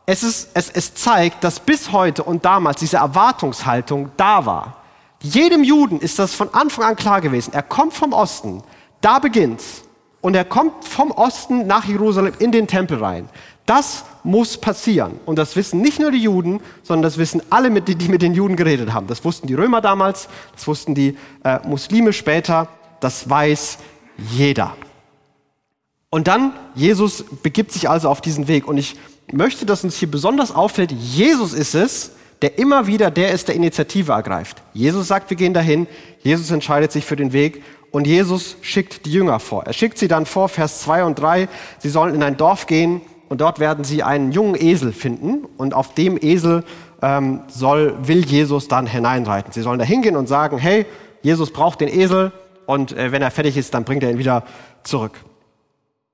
es, 0.06 0.22
ist, 0.22 0.50
es, 0.52 0.68
es 0.68 0.94
zeigt, 0.94 1.42
dass 1.42 1.60
bis 1.60 1.92
heute 1.92 2.24
und 2.24 2.44
damals 2.44 2.80
diese 2.80 2.98
Erwartungshaltung 2.98 4.10
da 4.18 4.44
war. 4.44 4.76
Jedem 5.25 5.65
Juden 5.65 6.00
ist 6.00 6.19
das 6.19 6.35
von 6.35 6.53
Anfang 6.53 6.85
an 6.85 6.97
klar 6.97 7.23
gewesen. 7.23 7.55
Er 7.55 7.62
kommt 7.62 7.94
vom 7.94 8.12
Osten, 8.12 8.62
da 9.00 9.19
beginnt's. 9.19 9.82
Und 10.21 10.35
er 10.35 10.44
kommt 10.44 10.85
vom 10.85 11.11
Osten 11.11 11.67
nach 11.67 11.87
Jerusalem 11.87 12.35
in 12.38 12.53
den 12.53 12.67
Tempel 12.67 13.03
rein. 13.03 13.29
Das 13.65 14.05
muss 14.23 14.59
passieren. 14.59 15.19
Und 15.25 15.38
das 15.38 15.56
wissen 15.56 15.81
nicht 15.81 15.99
nur 15.99 16.11
die 16.11 16.23
Juden, 16.23 16.61
sondern 16.82 17.05
das 17.05 17.17
wissen 17.17 17.41
alle, 17.49 17.71
die 17.81 18.09
mit 18.09 18.21
den 18.21 18.35
Juden 18.35 18.56
geredet 18.56 18.93
haben. 18.93 19.06
Das 19.06 19.25
wussten 19.25 19.47
die 19.47 19.55
Römer 19.55 19.81
damals, 19.81 20.29
das 20.55 20.67
wussten 20.67 20.94
die 20.94 21.17
äh, 21.43 21.59
Muslime 21.67 22.12
später, 22.12 22.69
das 23.00 23.29
weiß 23.29 23.79
jeder. 24.19 24.76
Und 26.11 26.29
dann, 26.29 26.53
Jesus 26.75 27.25
begibt 27.43 27.73
sich 27.73 27.88
also 27.88 28.11
auf 28.11 28.21
diesen 28.21 28.47
Weg. 28.47 28.69
Und 28.69 28.76
ich 28.76 28.97
möchte, 29.32 29.65
dass 29.65 29.85
uns 29.85 29.97
hier 29.97 30.11
besonders 30.11 30.55
auffällt, 30.55 30.93
Jesus 30.93 31.55
ist 31.55 31.75
es, 31.75 32.13
der 32.44 32.58
immer 32.58 32.87
wieder 32.87 33.11
der 33.11 33.31
ist, 33.31 33.49
der 33.49 33.55
Initiative 33.55 34.12
ergreift. 34.12 34.61
Jesus 34.75 35.08
sagt, 35.08 35.31
wir 35.31 35.37
gehen 35.38 35.55
dahin. 35.55 35.87
Jesus 36.23 36.50
entscheidet 36.50 36.93
sich 36.93 37.06
für 37.06 37.17
den 37.17 37.32
Weg. 37.32 37.62
Und 37.91 38.06
Jesus 38.06 38.58
schickt 38.61 39.06
die 39.06 39.12
Jünger 39.12 39.41
vor. 39.41 39.64
Er 39.64 39.73
schickt 39.73 39.96
sie 39.96 40.08
dann 40.08 40.26
vor, 40.26 40.50
Vers 40.50 40.82
2 40.82 41.05
und 41.05 41.19
3. 41.19 41.49
Sie 41.79 41.88
sollen 41.88 42.14
in 42.14 42.23
ein 42.23 42.37
Dorf 42.37 42.67
gehen 42.67 43.00
und 43.31 43.41
dort 43.41 43.61
werden 43.61 43.82
sie 43.82 44.02
einen 44.02 44.31
jungen 44.31 44.61
Esel 44.61 44.93
finden 44.93 45.46
und 45.56 45.73
auf 45.73 45.94
dem 45.94 46.19
Esel 46.20 46.64
ähm, 47.00 47.41
soll, 47.49 47.96
will 48.02 48.26
Jesus 48.26 48.69
dann 48.69 48.87
hineinreiten. 48.87 49.50
Sie 49.50 49.62
sollen 49.62 49.79
da 49.79 49.87
hingehen 49.87 50.14
und 50.14 50.26
sagen, 50.26 50.58
hey, 50.58 50.85
Jesus 51.23 51.50
braucht 51.50 51.81
den 51.81 51.88
Esel 51.88 52.31
und 52.67 52.93
äh, 52.93 53.11
wenn 53.11 53.23
er 53.23 53.31
fertig 53.31 53.56
ist, 53.56 53.73
dann 53.73 53.85
bringt 53.85 54.02
er 54.02 54.11
ihn 54.11 54.19
wieder 54.19 54.43
zurück. 54.82 55.12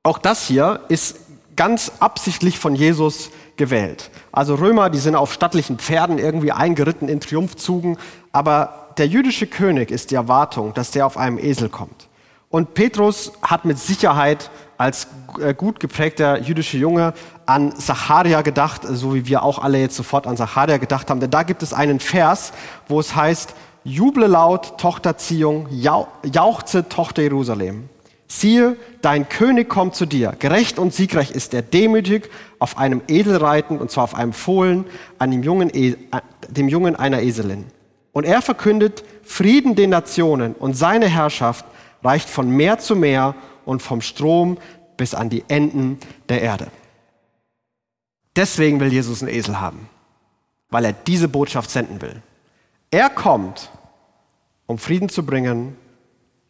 Auch 0.04 0.18
das 0.18 0.46
hier 0.46 0.78
ist 0.88 1.16
ganz 1.56 1.90
absichtlich 1.98 2.60
von 2.60 2.76
Jesus 2.76 3.30
gewählt. 3.60 4.10
Also 4.32 4.54
Römer, 4.54 4.88
die 4.88 4.98
sind 4.98 5.14
auf 5.14 5.34
stattlichen 5.34 5.78
Pferden 5.78 6.18
irgendwie 6.18 6.50
eingeritten 6.50 7.10
in 7.10 7.20
Triumphzugen, 7.20 7.98
aber 8.32 8.88
der 8.96 9.06
jüdische 9.06 9.46
König 9.46 9.90
ist 9.90 10.10
die 10.10 10.14
Erwartung, 10.14 10.72
dass 10.72 10.92
der 10.92 11.04
auf 11.04 11.18
einem 11.18 11.38
Esel 11.38 11.68
kommt. 11.68 12.08
Und 12.48 12.72
Petrus 12.72 13.32
hat 13.42 13.66
mit 13.66 13.78
Sicherheit 13.78 14.50
als 14.78 15.08
äh, 15.38 15.52
gut 15.52 15.78
geprägter 15.78 16.40
jüdischer 16.40 16.78
Junge 16.78 17.12
an 17.44 17.76
Zacharia 17.76 18.40
gedacht, 18.40 18.80
so 18.88 19.14
wie 19.14 19.26
wir 19.26 19.42
auch 19.42 19.58
alle 19.58 19.78
jetzt 19.78 19.94
sofort 19.94 20.26
an 20.26 20.38
Zacharia 20.38 20.78
gedacht 20.78 21.10
haben. 21.10 21.20
Denn 21.20 21.30
da 21.30 21.42
gibt 21.42 21.62
es 21.62 21.74
einen 21.74 22.00
Vers, 22.00 22.52
wo 22.88 22.98
es 22.98 23.14
heißt, 23.14 23.54
Juble 23.84 24.26
laut, 24.26 24.78
Tochter 24.78 25.18
Zion, 25.18 25.66
jauchze, 25.70 26.88
Tochter 26.88 27.22
Jerusalem. 27.22 27.90
Siehe, 28.32 28.76
dein 29.02 29.28
König 29.28 29.68
kommt 29.68 29.96
zu 29.96 30.06
dir. 30.06 30.36
Gerecht 30.38 30.78
und 30.78 30.94
siegreich 30.94 31.32
ist 31.32 31.52
er, 31.52 31.62
demütig, 31.62 32.30
auf 32.60 32.78
einem 32.78 33.02
Edel 33.08 33.38
reitend, 33.38 33.80
und 33.80 33.90
zwar 33.90 34.04
auf 34.04 34.14
einem 34.14 34.32
Fohlen, 34.32 34.84
an 35.18 35.32
dem 35.32 35.42
Jungen, 35.42 35.68
e, 35.74 35.96
dem 36.48 36.68
Jungen 36.68 36.94
einer 36.94 37.22
Eselin. 37.22 37.64
Und 38.12 38.24
er 38.24 38.40
verkündet 38.40 39.02
Frieden 39.24 39.74
den 39.74 39.90
Nationen 39.90 40.54
und 40.54 40.74
seine 40.74 41.08
Herrschaft 41.08 41.64
reicht 42.04 42.30
von 42.30 42.48
Meer 42.48 42.78
zu 42.78 42.94
Meer 42.94 43.34
und 43.64 43.82
vom 43.82 44.00
Strom 44.00 44.58
bis 44.96 45.12
an 45.12 45.28
die 45.28 45.42
Enden 45.48 45.98
der 46.28 46.40
Erde. 46.40 46.68
Deswegen 48.36 48.78
will 48.78 48.92
Jesus 48.92 49.24
einen 49.24 49.34
Esel 49.34 49.60
haben, 49.60 49.88
weil 50.68 50.84
er 50.84 50.92
diese 50.92 51.26
Botschaft 51.26 51.68
senden 51.68 52.00
will. 52.00 52.22
Er 52.92 53.10
kommt, 53.10 53.70
um 54.66 54.78
Frieden 54.78 55.08
zu 55.08 55.26
bringen, 55.26 55.76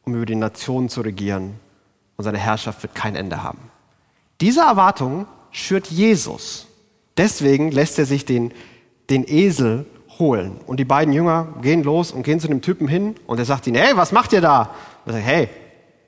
um 0.05 0.15
über 0.15 0.27
die 0.27 0.35
Nationen 0.35 0.91
zu 0.91 1.01
regieren 1.01 1.59
und 2.21 2.25
seine 2.25 2.37
Herrschaft 2.37 2.83
wird 2.83 2.95
kein 2.95 3.17
Ende 3.17 3.43
haben. 3.43 3.71
Diese 4.43 4.61
Erwartung 4.61 5.25
schürt 5.53 5.87
Jesus. 5.87 6.67
Deswegen 7.17 7.71
lässt 7.71 7.99
er 7.99 8.05
sich 8.05 8.27
den, 8.27 8.53
den 9.09 9.25
Esel 9.27 9.87
holen. 10.19 10.61
Und 10.67 10.79
die 10.79 10.85
beiden 10.85 11.15
Jünger 11.15 11.49
gehen 11.63 11.83
los 11.83 12.13
und 12.13 12.23
gehen 12.23 12.39
zu 12.39 12.47
dem 12.47 12.61
Typen 12.61 12.89
hin 12.89 13.15
und 13.27 13.39
er 13.39 13.47
sagt 13.47 13.67
ihnen, 13.67 13.81
hey, 13.81 13.97
was 13.97 14.13
macht 14.13 14.35
ihr 14.35 14.43
da? 14.43 14.69
Und 15.07 15.13
er 15.13 15.15
sagt, 15.15 15.25
hey, 15.25 15.49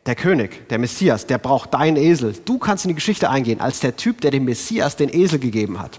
der 0.04 0.14
König, 0.14 0.68
der 0.68 0.78
Messias, 0.78 1.26
der 1.26 1.38
braucht 1.38 1.72
deinen 1.72 1.96
Esel. 1.96 2.34
Du 2.44 2.58
kannst 2.58 2.84
in 2.84 2.90
die 2.90 2.94
Geschichte 2.94 3.30
eingehen 3.30 3.62
als 3.62 3.80
der 3.80 3.96
Typ, 3.96 4.20
der 4.20 4.32
dem 4.32 4.44
Messias 4.44 4.96
den 4.96 5.08
Esel 5.08 5.38
gegeben 5.38 5.80
hat. 5.80 5.98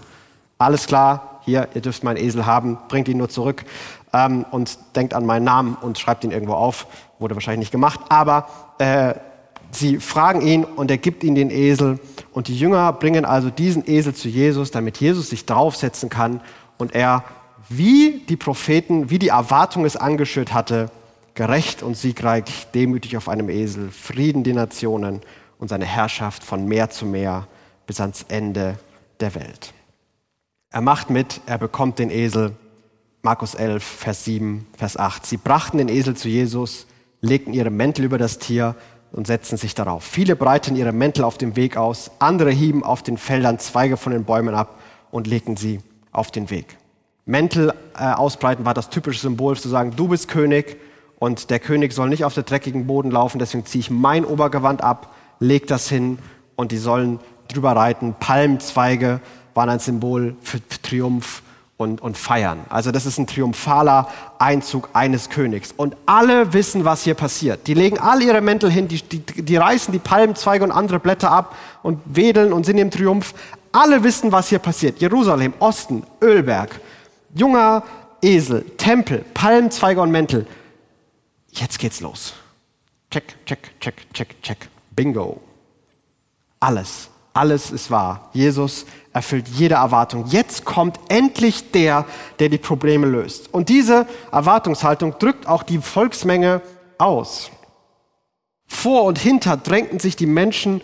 Alles 0.58 0.86
klar, 0.86 1.40
hier, 1.44 1.66
ihr 1.74 1.80
dürft 1.80 2.04
meinen 2.04 2.18
Esel 2.18 2.46
haben, 2.46 2.78
bringt 2.86 3.08
ihn 3.08 3.18
nur 3.18 3.30
zurück 3.30 3.64
ähm, 4.12 4.46
und 4.52 4.78
denkt 4.94 5.12
an 5.12 5.26
meinen 5.26 5.42
Namen 5.42 5.74
und 5.74 5.98
schreibt 5.98 6.22
ihn 6.22 6.30
irgendwo 6.30 6.54
auf. 6.54 6.86
Wurde 7.18 7.34
wahrscheinlich 7.34 7.66
nicht 7.66 7.72
gemacht, 7.72 7.98
aber 8.10 8.48
äh, 8.78 9.14
sie 9.74 9.98
fragen 9.98 10.40
ihn 10.40 10.64
und 10.64 10.90
er 10.90 10.98
gibt 10.98 11.24
ihnen 11.24 11.34
den 11.34 11.50
Esel. 11.50 11.98
Und 12.32 12.48
die 12.48 12.58
Jünger 12.58 12.92
bringen 12.92 13.24
also 13.24 13.50
diesen 13.50 13.88
Esel 13.88 14.14
zu 14.14 14.28
Jesus, 14.28 14.70
damit 14.70 14.98
Jesus 14.98 15.30
sich 15.30 15.46
draufsetzen 15.46 16.08
kann 16.08 16.40
und 16.78 16.94
er, 16.94 17.24
wie 17.68 18.22
die 18.28 18.36
Propheten, 18.36 19.10
wie 19.10 19.18
die 19.18 19.28
Erwartung 19.28 19.84
es 19.84 19.96
angeschürt 19.96 20.52
hatte, 20.52 20.90
gerecht 21.34 21.82
und 21.82 21.96
siegreich, 21.96 22.44
demütig 22.74 23.16
auf 23.16 23.28
einem 23.28 23.48
Esel, 23.48 23.90
Frieden 23.90 24.44
die 24.44 24.52
Nationen 24.52 25.20
und 25.58 25.68
seine 25.68 25.84
Herrschaft 25.84 26.44
von 26.44 26.66
Meer 26.66 26.90
zu 26.90 27.06
Meer 27.06 27.46
bis 27.86 28.00
ans 28.00 28.24
Ende 28.28 28.78
der 29.20 29.34
Welt. 29.34 29.72
Er 30.70 30.80
macht 30.80 31.10
mit, 31.10 31.40
er 31.46 31.58
bekommt 31.58 31.98
den 31.98 32.10
Esel. 32.10 32.56
Markus 33.22 33.54
11, 33.54 33.82
Vers 33.82 34.24
7, 34.24 34.66
Vers 34.76 34.96
8. 34.96 35.24
Sie 35.24 35.36
brachten 35.36 35.78
den 35.78 35.88
Esel 35.88 36.14
zu 36.14 36.28
Jesus, 36.28 36.86
legten 37.20 37.54
ihre 37.54 37.70
Mäntel 37.70 38.04
über 38.04 38.18
das 38.18 38.38
Tier 38.38 38.74
und 39.14 39.28
setzten 39.28 39.56
sich 39.56 39.74
darauf. 39.74 40.02
Viele 40.02 40.34
breiten 40.34 40.74
ihre 40.74 40.92
Mäntel 40.92 41.24
auf 41.24 41.38
dem 41.38 41.54
Weg 41.54 41.76
aus, 41.76 42.10
andere 42.18 42.50
hieben 42.50 42.82
auf 42.82 43.02
den 43.02 43.16
Feldern 43.16 43.60
Zweige 43.60 43.96
von 43.96 44.12
den 44.12 44.24
Bäumen 44.24 44.54
ab 44.54 44.80
und 45.12 45.28
legten 45.28 45.56
sie 45.56 45.80
auf 46.10 46.32
den 46.32 46.50
Weg. 46.50 46.76
Mäntel 47.24 47.72
äh, 47.96 48.12
ausbreiten 48.12 48.64
war 48.64 48.74
das 48.74 48.90
typische 48.90 49.20
Symbol 49.20 49.56
zu 49.56 49.68
sagen, 49.68 49.92
du 49.96 50.08
bist 50.08 50.26
König 50.26 50.78
und 51.20 51.50
der 51.50 51.60
König 51.60 51.92
soll 51.92 52.08
nicht 52.08 52.24
auf 52.24 52.34
der 52.34 52.42
dreckigen 52.42 52.88
Boden 52.88 53.12
laufen, 53.12 53.38
deswegen 53.38 53.64
ziehe 53.64 53.80
ich 53.80 53.90
mein 53.90 54.24
Obergewand 54.24 54.82
ab, 54.82 55.14
leg 55.38 55.68
das 55.68 55.88
hin 55.88 56.18
und 56.56 56.72
die 56.72 56.76
sollen 56.76 57.20
drüber 57.46 57.76
reiten. 57.76 58.16
Palmzweige 58.18 59.20
waren 59.54 59.70
ein 59.70 59.78
Symbol 59.78 60.34
für 60.42 60.58
Triumph 60.82 61.43
und, 61.76 62.00
und 62.00 62.16
feiern. 62.16 62.60
Also 62.68 62.92
das 62.92 63.06
ist 63.06 63.18
ein 63.18 63.26
triumphaler 63.26 64.08
Einzug 64.38 64.90
eines 64.92 65.28
Königs. 65.28 65.72
Und 65.76 65.96
alle 66.06 66.52
wissen, 66.52 66.84
was 66.84 67.02
hier 67.02 67.14
passiert. 67.14 67.66
Die 67.66 67.74
legen 67.74 67.98
alle 67.98 68.24
ihre 68.24 68.40
Mäntel 68.40 68.70
hin, 68.70 68.88
die, 68.88 69.02
die, 69.02 69.20
die 69.20 69.56
reißen 69.56 69.92
die 69.92 69.98
Palmenzweige 69.98 70.64
und 70.64 70.70
andere 70.70 71.00
Blätter 71.00 71.30
ab 71.30 71.56
und 71.82 72.00
wedeln 72.04 72.52
und 72.52 72.64
sind 72.64 72.78
im 72.78 72.90
Triumph. 72.90 73.34
Alle 73.72 74.04
wissen, 74.04 74.30
was 74.30 74.48
hier 74.48 74.60
passiert. 74.60 75.00
Jerusalem, 75.00 75.52
Osten, 75.58 76.04
Ölberg, 76.22 76.80
junger 77.34 77.82
Esel, 78.22 78.64
Tempel, 78.76 79.24
Palmzweige 79.34 80.00
und 80.00 80.10
Mäntel. 80.10 80.46
Jetzt 81.50 81.78
geht's 81.78 82.00
los. 82.00 82.34
Check, 83.10 83.36
check, 83.46 83.80
check, 83.80 83.94
check, 84.12 84.42
check. 84.42 84.58
Bingo. 84.90 85.40
Alles, 86.60 87.10
alles 87.32 87.70
ist 87.70 87.90
wahr. 87.90 88.30
Jesus 88.32 88.86
erfüllt 89.14 89.48
jede 89.48 89.76
Erwartung. 89.76 90.26
Jetzt 90.26 90.66
kommt 90.66 90.98
endlich 91.08 91.70
der, 91.70 92.04
der 92.40 92.50
die 92.50 92.58
Probleme 92.58 93.06
löst. 93.06 93.54
Und 93.54 93.70
diese 93.70 94.06
Erwartungshaltung 94.30 95.18
drückt 95.18 95.46
auch 95.46 95.62
die 95.62 95.78
Volksmenge 95.78 96.60
aus. 96.98 97.50
Vor 98.66 99.04
und 99.04 99.18
hinter 99.18 99.56
drängten 99.56 100.00
sich 100.00 100.16
die 100.16 100.26
Menschen 100.26 100.82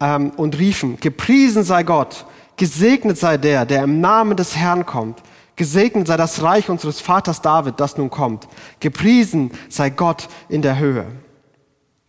ähm, 0.00 0.30
und 0.36 0.58
riefen, 0.58 0.98
gepriesen 1.00 1.64
sei 1.64 1.82
Gott, 1.82 2.24
gesegnet 2.56 3.18
sei 3.18 3.36
der, 3.36 3.66
der 3.66 3.82
im 3.82 4.00
Namen 4.00 4.36
des 4.36 4.56
Herrn 4.56 4.86
kommt. 4.86 5.20
Gesegnet 5.56 6.06
sei 6.06 6.16
das 6.16 6.42
Reich 6.42 6.70
unseres 6.70 7.00
Vaters 7.00 7.42
David, 7.42 7.74
das 7.78 7.98
nun 7.98 8.10
kommt. 8.10 8.48
Gepriesen 8.80 9.50
sei 9.68 9.90
Gott 9.90 10.28
in 10.48 10.62
der 10.62 10.78
Höhe. 10.78 11.06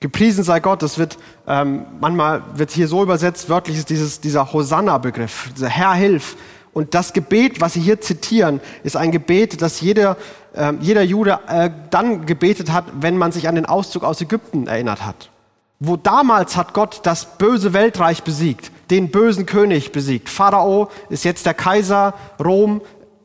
Gepriesen 0.03 0.43
sei 0.43 0.59
Gott, 0.59 0.81
das 0.81 0.97
wird 0.97 1.17
ähm, 1.47 1.85
manchmal 2.01 2.41
wird 2.55 2.71
hier 2.71 2.89
so 2.89 3.03
übersetzt, 3.03 3.47
wörtlich 3.47 3.77
ist 3.77 3.89
dieses, 3.89 4.19
dieser 4.19 4.51
Hosanna-Begriff, 4.51 5.49
dieser 5.55 5.69
Herr 5.69 5.93
hilf. 5.93 6.35
Und 6.73 6.93
das 6.93 7.13
Gebet, 7.13 7.61
was 7.61 7.71
Sie 7.71 7.79
hier 7.79 8.01
zitieren, 8.01 8.59
ist 8.83 8.97
ein 8.97 9.13
Gebet, 9.13 9.61
das 9.61 9.79
jeder, 9.79 10.17
äh, 10.55 10.73
jeder 10.81 11.03
Jude 11.03 11.39
äh, 11.47 11.69
dann 11.89 12.25
gebetet 12.25 12.73
hat, 12.73 12.83
wenn 12.99 13.15
man 13.15 13.31
sich 13.31 13.47
an 13.47 13.55
den 13.55 13.65
Auszug 13.65 14.03
aus 14.03 14.19
Ägypten 14.19 14.67
erinnert 14.67 15.05
hat. 15.05 15.29
Wo 15.79 15.95
damals 15.95 16.57
hat 16.57 16.73
Gott 16.73 16.99
das 17.03 17.37
böse 17.37 17.71
Weltreich 17.71 18.23
besiegt, 18.23 18.73
den 18.89 19.09
bösen 19.09 19.45
König 19.45 19.93
besiegt. 19.93 20.27
Pharao 20.27 20.89
ist 21.09 21.23
jetzt 21.23 21.45
der 21.45 21.53
Kaiser, 21.53 22.13
Rom 22.43 22.81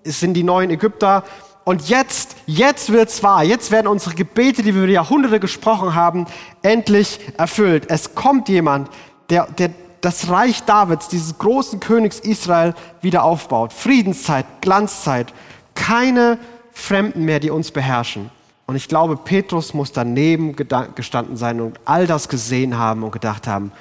es 0.09 0.21
sind 0.21 0.35
die 0.35 0.43
neuen 0.43 0.71
Ägypter. 0.71 1.25
Und 1.69 1.91
jetzt, 1.91 2.35
jetzt 2.47 2.93
wird's 2.93 3.23
wahr. 3.23 3.45
Jetzt 3.45 3.71
werden 3.71 3.89
unsere 3.89 4.15
Gebete, 4.15 4.63
die 4.63 4.75
wir 4.75 4.85
über 4.85 4.91
Jahrhunderte 4.91 5.39
gesprochen 5.39 5.95
haben, 5.95 6.25
endlich 6.63 7.21
erfüllt. 7.37 7.91
Es 7.91 8.15
kommt 8.15 8.49
jemand, 8.49 8.89
der, 9.29 9.49
der 9.49 9.73
das 10.01 10.31
Reich 10.31 10.63
Davids, 10.63 11.09
dieses 11.09 11.37
großen 11.37 11.79
Königs 11.79 12.21
Israel, 12.21 12.75
wieder 13.03 13.23
aufbaut. 13.23 13.75
Friedenszeit, 13.75 14.47
Glanzzeit. 14.63 15.35
Keine 15.75 16.39
Fremden 16.73 17.27
mehr, 17.27 17.39
die 17.39 17.51
uns 17.51 17.71
beherrschen. 17.71 18.31
Und 18.65 18.77
ich 18.77 18.89
glaube, 18.89 19.19
Petrus 19.19 19.75
muss 19.75 19.93
daneben 19.93 20.57
gestanden 20.95 21.37
sein 21.37 21.61
und 21.61 21.79
all 21.85 22.07
das 22.07 22.31
gesehen 22.31 22.79
haben 22.79 23.03
und 23.03 23.11
gedacht 23.11 23.47
haben, 23.47 23.73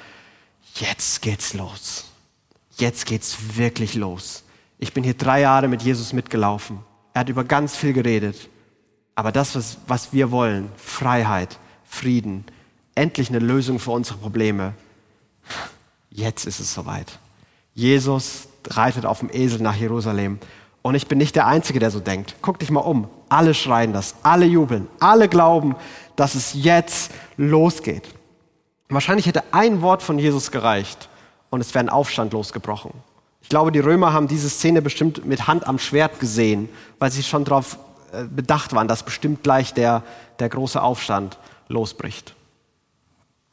jetzt 0.74 1.22
geht's 1.22 1.54
los. 1.54 2.04
Jetzt 2.76 3.06
geht's 3.06 3.56
wirklich 3.56 3.94
los. 3.94 4.44
Ich 4.78 4.92
bin 4.92 5.04
hier 5.04 5.14
drei 5.14 5.40
Jahre 5.40 5.68
mit 5.68 5.80
Jesus 5.80 6.12
mitgelaufen. 6.12 6.86
Er 7.18 7.22
hat 7.22 7.30
über 7.30 7.42
ganz 7.42 7.74
viel 7.74 7.92
geredet. 7.92 8.48
Aber 9.16 9.32
das, 9.32 9.56
was, 9.56 9.78
was 9.88 10.12
wir 10.12 10.30
wollen, 10.30 10.68
Freiheit, 10.76 11.58
Frieden, 11.82 12.44
endlich 12.94 13.28
eine 13.28 13.40
Lösung 13.40 13.80
für 13.80 13.90
unsere 13.90 14.18
Probleme, 14.18 14.72
jetzt 16.10 16.46
ist 16.46 16.60
es 16.60 16.72
soweit. 16.72 17.18
Jesus 17.74 18.46
reitet 18.68 19.04
auf 19.04 19.18
dem 19.18 19.30
Esel 19.32 19.60
nach 19.60 19.74
Jerusalem. 19.74 20.38
Und 20.82 20.94
ich 20.94 21.08
bin 21.08 21.18
nicht 21.18 21.34
der 21.34 21.48
Einzige, 21.48 21.80
der 21.80 21.90
so 21.90 21.98
denkt. 21.98 22.36
Guck 22.40 22.60
dich 22.60 22.70
mal 22.70 22.82
um. 22.82 23.08
Alle 23.28 23.52
schreien 23.52 23.92
das, 23.92 24.14
alle 24.22 24.46
jubeln, 24.46 24.86
alle 25.00 25.28
glauben, 25.28 25.74
dass 26.14 26.36
es 26.36 26.54
jetzt 26.54 27.10
losgeht. 27.36 28.14
Wahrscheinlich 28.90 29.26
hätte 29.26 29.42
ein 29.50 29.82
Wort 29.82 30.04
von 30.04 30.20
Jesus 30.20 30.52
gereicht 30.52 31.08
und 31.50 31.62
es 31.62 31.74
wäre 31.74 31.84
ein 31.84 31.90
Aufstand 31.90 32.32
losgebrochen. 32.32 32.92
Ich 33.48 33.50
glaube, 33.50 33.72
die 33.72 33.78
Römer 33.78 34.12
haben 34.12 34.28
diese 34.28 34.50
Szene 34.50 34.82
bestimmt 34.82 35.24
mit 35.24 35.46
Hand 35.46 35.66
am 35.66 35.78
Schwert 35.78 36.20
gesehen, 36.20 36.68
weil 36.98 37.10
sie 37.10 37.22
schon 37.22 37.46
darauf 37.46 37.78
äh, 38.12 38.24
bedacht 38.24 38.74
waren, 38.74 38.88
dass 38.88 39.02
bestimmt 39.02 39.42
gleich 39.42 39.72
der, 39.72 40.02
der 40.38 40.50
große 40.50 40.82
Aufstand 40.82 41.38
losbricht. 41.66 42.34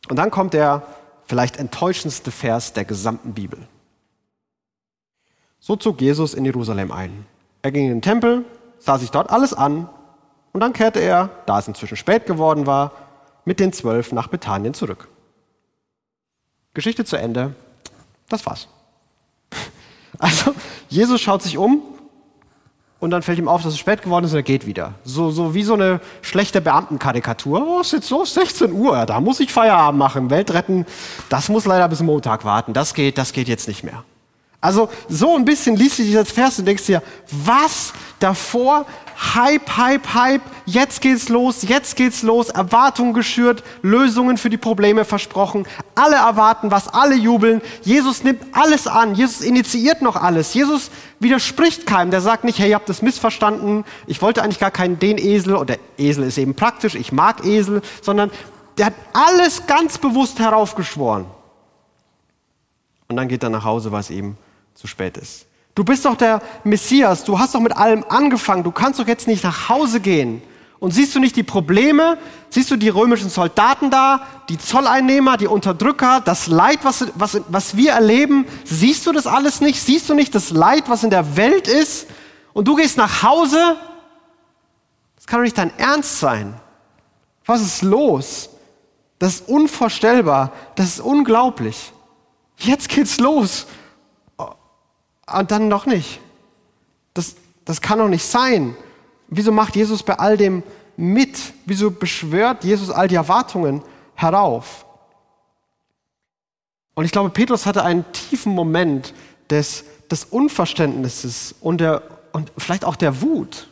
Und 0.10 0.18
dann 0.18 0.32
kommt 0.32 0.54
der 0.54 0.86
vielleicht 1.28 1.56
enttäuschendste 1.56 2.32
Vers 2.32 2.74
der 2.74 2.84
gesamten 2.84 3.34
Bibel. 3.34 3.70
So 5.62 5.78
zog 5.78 6.02
Jesus 6.02 6.34
in 6.34 6.44
Jerusalem 6.44 6.92
ein. 6.92 7.25
Er 7.62 7.72
ging 7.72 7.86
in 7.86 7.92
den 7.92 8.02
Tempel, 8.02 8.44
sah 8.80 8.98
sich 8.98 9.12
dort 9.12 9.30
alles 9.30 9.54
an 9.54 9.88
und 10.52 10.60
dann 10.60 10.74
kehrte 10.74 11.00
er, 11.00 11.30
da 11.46 11.60
es 11.60 11.70
inzwischen 11.70 11.96
spät 11.96 12.25
geworden 12.25 12.66
war, 12.66 12.92
mit 13.46 13.62
den 13.62 13.72
Zwölf 13.72 14.12
nach 14.12 14.28
Bethanien 14.28 14.74
zurück. 14.74 15.08
Geschichte 16.74 17.06
zu 17.06 17.16
Ende. 17.16 17.56
Das 18.28 18.46
war's. 18.46 18.68
Also 20.20 20.56
Jesus 20.90 21.22
schaut 21.22 21.42
sich 21.42 21.58
um 21.58 21.82
und 23.00 23.12
dann 23.12 23.22
fällt 23.22 23.38
ihm 23.38 23.48
auf, 23.48 23.64
dass 23.64 23.74
es 23.74 23.80
spät 23.80 24.02
geworden 24.02 24.26
ist 24.26 24.32
und 24.32 24.38
er 24.38 24.44
geht 24.44 24.66
wieder. 24.66 24.94
So, 25.04 25.30
so 25.30 25.54
wie 25.54 25.64
so 25.64 25.74
eine 25.74 26.00
schlechte 26.22 26.62
Beamtenkarikatur. 26.62 27.66
Oh, 27.68 27.82
es 27.82 27.88
ist 27.88 27.94
jetzt 27.94 28.08
so 28.08 28.24
16 28.24 28.72
Uhr, 28.72 29.06
da 29.06 29.20
muss 29.20 29.40
ich 29.40 29.52
Feierabend 29.52 30.00
machen, 30.00 30.30
Welt 30.30 30.54
retten. 30.54 30.86
Das 31.30 31.50
muss 31.50 31.66
leider 31.66 31.88
bis 31.88 32.02
Montag 32.02 32.46
warten. 32.46 32.74
Das 32.74 32.94
geht, 32.94 33.18
das 33.18 33.34
geht 33.34 33.48
jetzt 33.48 33.68
nicht 33.68 33.84
mehr. 33.84 34.04
Also 34.66 34.90
so 35.08 35.36
ein 35.36 35.46
bisschen 35.46 35.76
liest 35.76 36.00
du 36.00 36.04
dieses 36.04 36.32
Vers 36.32 36.58
und 36.58 36.66
denkst 36.66 36.88
dir, 36.88 37.04
was? 37.30 37.94
Davor? 38.20 38.86
Hype, 39.36 39.78
Hype, 39.78 40.14
Hype, 40.14 40.42
jetzt 40.66 41.00
geht's 41.02 41.30
los, 41.30 41.62
jetzt 41.62 41.96
geht's 41.96 42.22
los, 42.22 42.50
Erwartungen 42.50 43.14
geschürt, 43.14 43.64
Lösungen 43.82 44.38
für 44.38 44.50
die 44.50 44.58
Probleme 44.58 45.06
versprochen. 45.06 45.66
Alle 45.94 46.18
erwarten 46.18 46.70
was, 46.70 46.90
alle 46.90 47.16
jubeln. 47.16 47.62
Jesus 47.84 48.24
nimmt 48.24 48.42
alles 48.52 48.88
an, 48.88 49.16
Jesus 49.16 49.42
initiiert 49.42 50.02
noch 50.02 50.18
alles. 50.18 50.54
Jesus 50.54 50.90
widerspricht 51.20 51.86
keinem, 51.86 52.12
der 52.12 52.20
sagt 52.20 52.44
nicht, 52.44 52.60
hey, 52.60 52.72
ihr 52.72 52.76
habt 52.76 52.90
das 52.90 53.02
missverstanden, 53.02 53.86
ich 54.06 54.22
wollte 54.22 54.44
eigentlich 54.44 54.60
gar 54.60 54.72
keinen 54.72 55.00
den 55.00 55.18
Esel, 55.18 55.56
oder 55.56 55.78
Esel 55.98 56.26
ist 56.26 56.38
eben 56.38 56.56
praktisch, 56.56 56.96
ich 56.96 57.12
mag 57.12 57.46
Esel, 57.46 57.82
sondern 58.02 58.32
der 58.78 58.88
hat 58.88 58.96
alles 59.14 59.66
ganz 59.66 59.98
bewusst 59.98 60.40
heraufgeschworen. 60.40 61.26
Und 63.08 63.16
dann 63.16 63.30
geht 63.30 63.44
er 63.44 63.50
nach 63.50 63.64
Hause, 63.64 63.92
weil 63.92 64.02
es 64.02 64.10
ihm 64.10 64.36
zu 64.75 64.88
spät 64.88 65.17
ist. 65.17 65.48
Du 65.74 65.84
bist 65.84 66.05
doch 66.05 66.15
der 66.15 66.41
Messias, 66.63 67.24
du 67.24 67.39
hast 67.39 67.55
doch 67.55 67.60
mit 67.60 67.75
allem 67.75 68.05
angefangen, 68.08 68.63
du 68.63 68.72
kannst 68.72 69.00
doch 69.00 69.08
jetzt 69.08 69.27
nicht 69.27 69.44
nach 69.44 69.67
Hause 69.67 70.00
gehen. 70.00 70.41
Und 70.79 70.91
siehst 70.91 71.15
du 71.15 71.20
nicht 71.20 71.36
die 71.36 71.44
Probleme? 71.44 72.17
Siehst 72.50 72.70
du 72.70 72.75
die 72.75 72.89
römischen 72.89 73.29
Soldaten 73.29 73.89
da, 73.89 74.22
die 74.50 74.58
Zolleinnehmer, 74.58 75.36
die 75.36 75.48
Unterdrücker, 75.48 76.22
das 76.24 76.48
Leid, 76.48 76.79
was, 76.84 77.08
was, 77.15 77.41
was 77.48 77.75
wir 77.75 77.94
erleben? 77.94 78.46
Siehst 78.65 79.05
du 79.08 79.12
das 79.12 79.25
alles 79.25 79.62
nicht? 79.62 79.82
Siehst 79.82 80.10
du 80.10 80.13
nicht 80.13 80.36
das 80.36 80.51
Leid, 80.51 80.84
was 80.88 81.03
in 81.03 81.10
der 81.10 81.38
Welt 81.38 81.67
ist? 81.67 82.08
Und 82.53 82.67
du 82.67 82.75
gehst 82.75 82.98
nach 82.98 83.24
Hause? 83.24 83.77
Das 85.15 85.25
kann 85.25 85.39
doch 85.39 85.46
nicht 85.46 85.58
dein 85.58 85.75
Ernst 85.77 86.20
sein. 86.20 86.53
Was 87.46 87.62
ist 87.62 87.82
los? 87.82 88.50
Das 89.17 89.36
ist 89.36 89.50
unvorstellbar. 89.50 90.51
Das 90.75 90.88
ist 90.88 91.00
unglaublich. 91.00 91.91
Jetzt 92.58 92.89
geht's 92.89 93.20
los 93.20 93.65
und 95.32 95.51
dann 95.51 95.67
noch 95.67 95.86
nicht. 95.86 96.20
Das, 97.13 97.36
das 97.63 97.82
kann 97.82 98.00
doch 98.00 98.10
nicht 98.10 98.25
sein. 98.25 98.75
Wieso 99.27 99.51
macht 99.51 99.75
Jesus 99.75 100.03
bei 100.03 100.20
all 100.20 100.38
dem 100.38 100.63
mit? 100.98 101.53
Wieso 101.65 101.91
beschwört 101.91 102.63
Jesus 102.63 102.89
all 102.89 103.08
die 103.08 103.15
Erwartungen 103.15 103.82
herauf? 104.15 104.86
Und 106.94 107.05
ich 107.05 107.12
glaube, 107.12 107.29
Petrus 107.29 107.65
hatte 107.65 107.84
einen 107.84 108.10
tiefen 108.13 108.53
Moment 108.53 109.13
des, 109.50 109.84
des 110.10 110.24
Unverständnisses 110.25 111.55
und, 111.60 111.82
der, 111.82 112.03
und 112.32 112.51
vielleicht 112.58 112.86
auch 112.86 112.96
der 112.96 113.22
Wut 113.22 113.67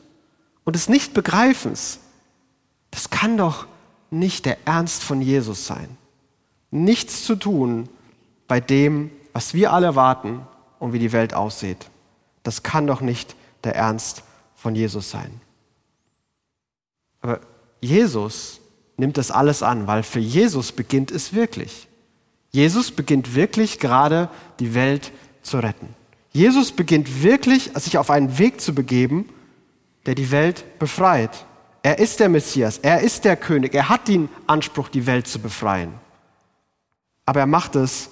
und 0.66 0.76
des 0.76 0.90
Nichtbegreifens. 0.90 2.00
Das 2.92 3.10
kann 3.10 3.38
doch 3.38 3.66
nicht 4.12 4.46
der 4.46 4.58
Ernst 4.68 5.04
von 5.04 5.22
Jesus 5.22 5.66
sein. 5.66 5.98
Nichts 6.70 7.24
zu 7.24 7.36
tun 7.36 7.90
bei 8.48 8.60
dem, 8.60 9.10
was 9.32 9.54
wir 9.54 9.74
alle 9.74 9.88
erwarten, 9.88 10.46
und 10.84 10.92
wie 10.92 11.00
die 11.00 11.14
Welt 11.14 11.34
aussieht. 11.34 11.90
Das 12.44 12.62
kann 12.62 12.88
doch 12.88 13.00
nicht 13.00 13.38
der 13.64 13.74
Ernst 13.74 14.24
von 14.54 14.76
Jesus 14.76 15.10
sein. 15.10 15.40
Aber 17.22 17.40
Jesus 17.80 18.60
nimmt 18.98 19.18
das 19.18 19.32
alles 19.32 19.64
an, 19.64 19.88
weil 19.88 20.04
für 20.04 20.20
Jesus 20.20 20.74
beginnt 20.74 21.10
es 21.10 21.34
wirklich. 21.34 21.88
Jesus 22.52 22.92
beginnt 22.92 23.34
wirklich 23.34 23.80
gerade 23.80 24.30
die 24.60 24.74
Welt 24.74 25.14
zu 25.42 25.60
retten. 25.60 25.96
Jesus 26.34 26.74
beginnt 26.74 27.24
wirklich, 27.24 27.72
sich 27.76 27.98
auf 27.98 28.10
einen 28.10 28.38
Weg 28.38 28.60
zu 28.60 28.76
begeben, 28.76 29.30
der 30.06 30.16
die 30.16 30.32
Welt 30.32 30.66
befreit. 30.80 31.46
Er 31.82 32.00
ist 32.00 32.20
der 32.20 32.28
Messias, 32.28 32.78
er 32.80 33.00
ist 33.00 33.24
der 33.24 33.38
König, 33.38 33.74
er 33.74 33.88
hat 33.88 34.10
den 34.10 34.28
Anspruch, 34.48 34.90
die 34.90 35.06
Welt 35.06 35.28
zu 35.28 35.40
befreien. 35.40 35.94
Aber 37.26 37.40
er 37.40 37.48
macht 37.48 37.78
es 37.78 38.10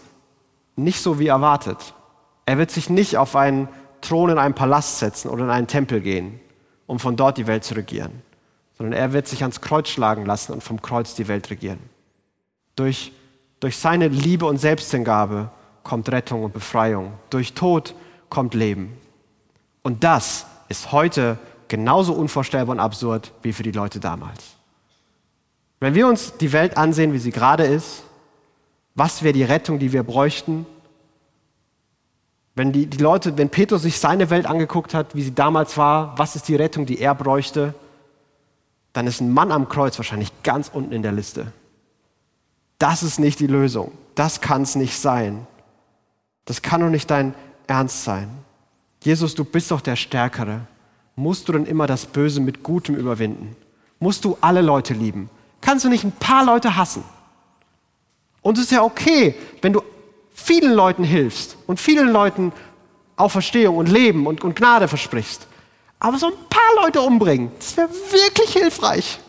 nicht 0.77 1.01
so 1.01 1.19
wie 1.19 1.27
erwartet. 1.27 1.93
Er 2.45 2.57
wird 2.57 2.71
sich 2.71 2.89
nicht 2.89 3.17
auf 3.17 3.35
einen 3.35 3.67
Thron 4.01 4.31
in 4.31 4.37
einen 4.37 4.55
Palast 4.55 4.99
setzen 4.99 5.29
oder 5.29 5.43
in 5.43 5.49
einen 5.49 5.67
Tempel 5.67 6.01
gehen, 6.01 6.39
um 6.87 6.99
von 6.99 7.15
dort 7.15 7.37
die 7.37 7.47
Welt 7.47 7.63
zu 7.63 7.75
regieren, 7.75 8.21
sondern 8.77 8.93
er 8.93 9.13
wird 9.13 9.27
sich 9.27 9.41
ans 9.43 9.61
Kreuz 9.61 9.89
schlagen 9.89 10.25
lassen 10.25 10.53
und 10.53 10.63
vom 10.63 10.81
Kreuz 10.81 11.13
die 11.15 11.27
Welt 11.27 11.49
regieren. 11.49 11.79
Durch, 12.75 13.11
durch 13.59 13.77
seine 13.77 14.07
Liebe 14.07 14.45
und 14.45 14.57
Selbsthingabe 14.57 15.49
kommt 15.83 16.11
Rettung 16.11 16.43
und 16.43 16.53
Befreiung. 16.53 17.13
Durch 17.29 17.53
Tod 17.53 17.95
kommt 18.29 18.53
Leben. 18.53 18.97
Und 19.83 20.03
das 20.03 20.45
ist 20.69 20.91
heute 20.91 21.37
genauso 21.67 22.13
unvorstellbar 22.13 22.75
und 22.75 22.79
absurd 22.79 23.31
wie 23.43 23.53
für 23.53 23.63
die 23.63 23.71
Leute 23.71 23.99
damals. 23.99 24.55
Wenn 25.79 25.95
wir 25.95 26.07
uns 26.07 26.37
die 26.37 26.51
Welt 26.53 26.77
ansehen, 26.77 27.13
wie 27.13 27.17
sie 27.17 27.31
gerade 27.31 27.65
ist, 27.65 28.03
was 28.93 29.23
wäre 29.23 29.33
die 29.33 29.43
Rettung, 29.43 29.79
die 29.79 29.91
wir 29.93 30.03
bräuchten? 30.03 30.65
Wenn 32.61 32.71
die, 32.71 32.85
die 32.85 32.99
Leute, 32.99 33.35
wenn 33.39 33.49
Petrus 33.49 33.81
sich 33.81 33.97
seine 33.97 34.29
Welt 34.29 34.45
angeguckt 34.45 34.93
hat, 34.93 35.15
wie 35.15 35.23
sie 35.23 35.33
damals 35.33 35.77
war, 35.77 36.15
was 36.19 36.35
ist 36.35 36.47
die 36.47 36.55
Rettung, 36.55 36.85
die 36.85 36.99
er 36.99 37.15
bräuchte, 37.15 37.73
dann 38.93 39.07
ist 39.07 39.19
ein 39.19 39.33
Mann 39.33 39.51
am 39.51 39.67
Kreuz 39.67 39.97
wahrscheinlich 39.97 40.31
ganz 40.43 40.69
unten 40.71 40.91
in 40.91 41.01
der 41.01 41.11
Liste. 41.11 41.51
Das 42.77 43.01
ist 43.01 43.19
nicht 43.19 43.39
die 43.39 43.47
Lösung. 43.47 43.91
Das 44.13 44.41
kann 44.41 44.61
es 44.61 44.75
nicht 44.75 44.95
sein. 44.95 45.47
Das 46.45 46.61
kann 46.61 46.81
doch 46.81 46.91
nicht 46.91 47.09
dein 47.09 47.33
Ernst 47.65 48.03
sein. 48.03 48.29
Jesus, 49.01 49.33
du 49.33 49.43
bist 49.43 49.71
doch 49.71 49.81
der 49.81 49.95
Stärkere. 49.95 50.61
Musst 51.15 51.47
du 51.47 51.53
denn 51.53 51.65
immer 51.65 51.87
das 51.87 52.05
Böse 52.05 52.41
mit 52.41 52.61
Gutem 52.61 52.93
überwinden? 52.93 53.55
Musst 53.97 54.23
du 54.23 54.37
alle 54.39 54.61
Leute 54.61 54.93
lieben? 54.93 55.31
Kannst 55.61 55.83
du 55.83 55.89
nicht 55.89 56.03
ein 56.03 56.11
paar 56.11 56.45
Leute 56.45 56.77
hassen? 56.77 57.03
Und 58.43 58.59
es 58.59 58.65
ist 58.65 58.71
ja 58.71 58.83
okay, 58.83 59.33
wenn 59.63 59.73
du 59.73 59.81
vielen 60.33 60.73
Leuten 60.73 61.03
hilfst 61.03 61.57
und 61.67 61.79
vielen 61.79 62.09
Leuten 62.09 62.51
Auferstehung 63.15 63.77
und 63.77 63.87
Leben 63.87 64.27
und, 64.27 64.43
und 64.43 64.55
Gnade 64.55 64.87
versprichst. 64.87 65.47
Aber 65.99 66.17
so 66.17 66.27
ein 66.27 66.49
paar 66.49 66.83
Leute 66.83 67.01
umbringen, 67.01 67.51
das 67.59 67.77
wäre 67.77 67.89
wirklich 67.89 68.53
hilfreich. 68.53 69.19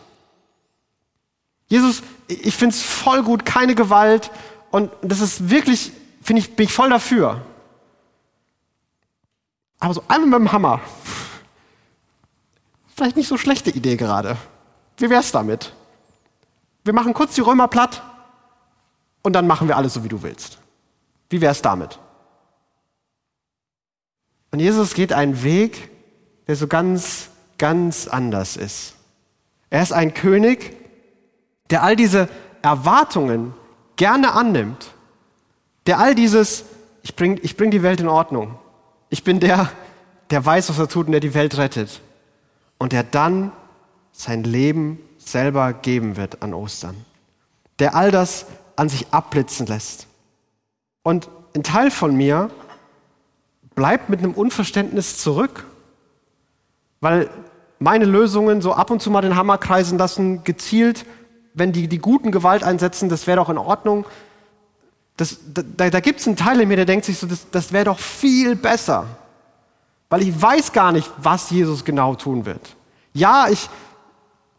Jesus, 1.67 2.01
ich 2.27 2.55
finde 2.55 2.75
es 2.75 2.81
voll 2.81 3.23
gut, 3.23 3.45
keine 3.45 3.75
Gewalt. 3.75 4.31
Und 4.71 4.91
das 5.01 5.21
ist 5.21 5.49
wirklich, 5.49 5.91
finde 6.21 6.41
ich, 6.41 6.55
bin 6.55 6.65
ich 6.65 6.73
voll 6.73 6.89
dafür. 6.89 7.41
Aber 9.79 9.93
so 9.93 10.03
einmal 10.07 10.39
mit 10.39 10.49
dem 10.49 10.51
Hammer. 10.51 10.79
Vielleicht 12.95 13.17
nicht 13.17 13.27
so 13.27 13.37
schlechte 13.37 13.69
Idee 13.69 13.97
gerade. 13.97 14.37
Wie 14.97 15.09
wär's 15.09 15.31
damit? 15.31 15.73
Wir 16.83 16.93
machen 16.93 17.13
kurz 17.13 17.35
die 17.35 17.41
Römer 17.41 17.67
platt 17.67 18.01
und 19.21 19.33
dann 19.33 19.47
machen 19.47 19.67
wir 19.67 19.77
alles 19.77 19.93
so, 19.93 20.03
wie 20.03 20.09
du 20.09 20.21
willst. 20.21 20.59
Wie 21.33 21.41
wäre 21.41 21.51
es 21.51 21.63
damit? 21.63 21.97
Und 24.51 24.59
Jesus 24.59 24.93
geht 24.93 25.13
einen 25.13 25.41
Weg, 25.41 25.89
der 26.45 26.55
so 26.55 26.67
ganz, 26.67 27.29
ganz 27.57 28.07
anders 28.07 28.55
ist. 28.55 28.93
Er 29.71 29.81
ist 29.81 29.93
ein 29.93 30.13
König, 30.13 30.77
der 31.71 31.81
all 31.81 31.95
diese 31.95 32.29
Erwartungen 32.61 33.55
gerne 33.95 34.33
annimmt, 34.33 34.93
der 35.87 35.97
all 35.97 36.13
dieses, 36.13 36.65
ich 37.01 37.15
bringe 37.15 37.39
ich 37.39 37.57
bring 37.57 37.71
die 37.71 37.81
Welt 37.81 37.99
in 37.99 38.09
Ordnung, 38.09 38.59
ich 39.09 39.23
bin 39.23 39.39
der, 39.39 39.71
der 40.29 40.45
weiß, 40.45 40.69
was 40.69 40.77
er 40.77 40.87
tut 40.87 41.07
und 41.07 41.13
der 41.13 41.19
die 41.19 41.33
Welt 41.33 41.57
rettet 41.57 41.99
und 42.77 42.91
der 42.91 43.01
dann 43.01 43.51
sein 44.11 44.43
Leben 44.43 44.99
selber 45.17 45.73
geben 45.73 46.15
wird 46.15 46.43
an 46.43 46.53
Ostern, 46.53 46.95
der 47.79 47.95
all 47.95 48.11
das 48.11 48.45
an 48.75 48.87
sich 48.87 49.07
abblitzen 49.11 49.65
lässt. 49.65 50.05
Und 51.03 51.29
ein 51.55 51.63
Teil 51.63 51.91
von 51.91 52.15
mir 52.15 52.49
bleibt 53.75 54.09
mit 54.09 54.19
einem 54.19 54.33
Unverständnis 54.33 55.17
zurück, 55.17 55.65
weil 57.01 57.29
meine 57.79 58.05
Lösungen 58.05 58.61
so 58.61 58.73
ab 58.73 58.89
und 58.89 59.01
zu 59.01 59.11
mal 59.11 59.21
den 59.21 59.35
Hammer 59.35 59.57
kreisen 59.57 59.97
lassen, 59.97 60.43
gezielt, 60.43 61.05
wenn 61.53 61.73
die 61.73 61.87
die 61.87 61.99
guten 61.99 62.31
Gewalt 62.31 62.63
einsetzen, 62.63 63.09
das 63.09 63.27
wäre 63.27 63.37
doch 63.37 63.49
in 63.49 63.57
Ordnung. 63.57 64.05
Das, 65.17 65.37
da 65.53 65.89
da 65.89 65.99
gibt 65.99 66.21
es 66.21 66.27
einen 66.27 66.37
Teil 66.37 66.61
in 66.61 66.69
mir, 66.69 66.77
der 66.77 66.85
denkt 66.85 67.05
sich 67.05 67.19
so, 67.19 67.27
das, 67.27 67.49
das 67.51 67.71
wäre 67.73 67.85
doch 67.85 67.99
viel 67.99 68.55
besser, 68.55 69.05
weil 70.09 70.23
ich 70.23 70.41
weiß 70.41 70.71
gar 70.71 70.91
nicht, 70.91 71.11
was 71.17 71.49
Jesus 71.51 71.83
genau 71.83 72.15
tun 72.15 72.45
wird. 72.45 72.75
Ja, 73.13 73.47
ich, 73.49 73.69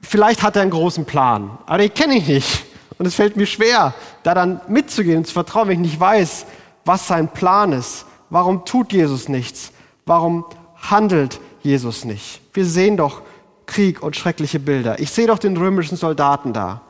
vielleicht 0.01 0.43
hat 0.43 0.55
er 0.57 0.63
einen 0.63 0.71
großen 0.71 1.07
Plan, 1.07 1.59
aber 1.67 1.79
den 1.79 1.93
kenne 1.93 2.17
ich 2.17 2.29
nicht. 2.29 2.67
Und 2.99 3.07
es 3.07 3.15
fällt 3.15 3.37
mir 3.37 3.47
schwer, 3.47 3.95
da 4.23 4.35
dann 4.35 4.61
mitzugehen 4.69 5.19
und 5.19 5.27
zu 5.27 5.33
vertrauen, 5.33 5.69
wenn 5.69 5.85
ich 5.85 5.93
nicht 5.93 6.01
weiß, 6.01 6.47
was 6.85 7.09
sein 7.09 7.29
Plan 7.29 7.73
ist. 7.73 8.07
Warum 8.31 8.65
tut 8.65 8.93
Jesus 8.93 9.29
nichts? 9.29 9.73
Warum 10.07 10.45
handelt 10.77 11.41
Jesus 11.63 12.05
nicht? 12.05 12.41
Wir 12.53 12.65
sehen 12.65 12.97
doch 12.97 13.23
Krieg 13.67 14.03
und 14.03 14.17
schreckliche 14.17 14.61
Bilder. 14.61 15.01
Ich 15.01 15.11
sehe 15.11 15.27
doch 15.27 15.39
den 15.39 15.57
römischen 15.57 15.97
Soldaten 15.97 16.53
da. 16.53 16.83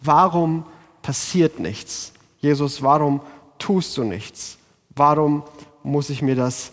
Warum 0.00 0.64
passiert 1.02 1.58
nichts? 1.58 2.12
Jesus, 2.40 2.82
warum 2.82 3.20
tust 3.58 3.96
du 3.96 4.04
nichts? 4.04 4.58
Warum 4.94 5.42
muss 5.82 6.10
ich 6.10 6.22
mir 6.22 6.34
das 6.34 6.72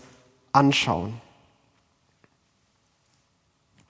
anschauen? 0.52 1.14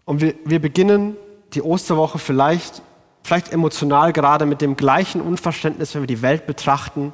Und 0.05 0.20
wir, 0.20 0.35
wir 0.44 0.61
beginnen 0.61 1.16
die 1.55 1.62
Osterwoche 1.62 2.18
vielleicht 2.18 2.83
vielleicht 3.24 3.52
emotional 3.52 4.12
gerade 4.12 4.46
mit 4.46 4.60
dem 4.60 4.76
gleichen 4.76 5.20
Unverständnis, 5.20 5.94
wenn 5.94 6.02
wir 6.02 6.06
die 6.06 6.22
Welt 6.22 6.46
betrachten, 6.46 7.12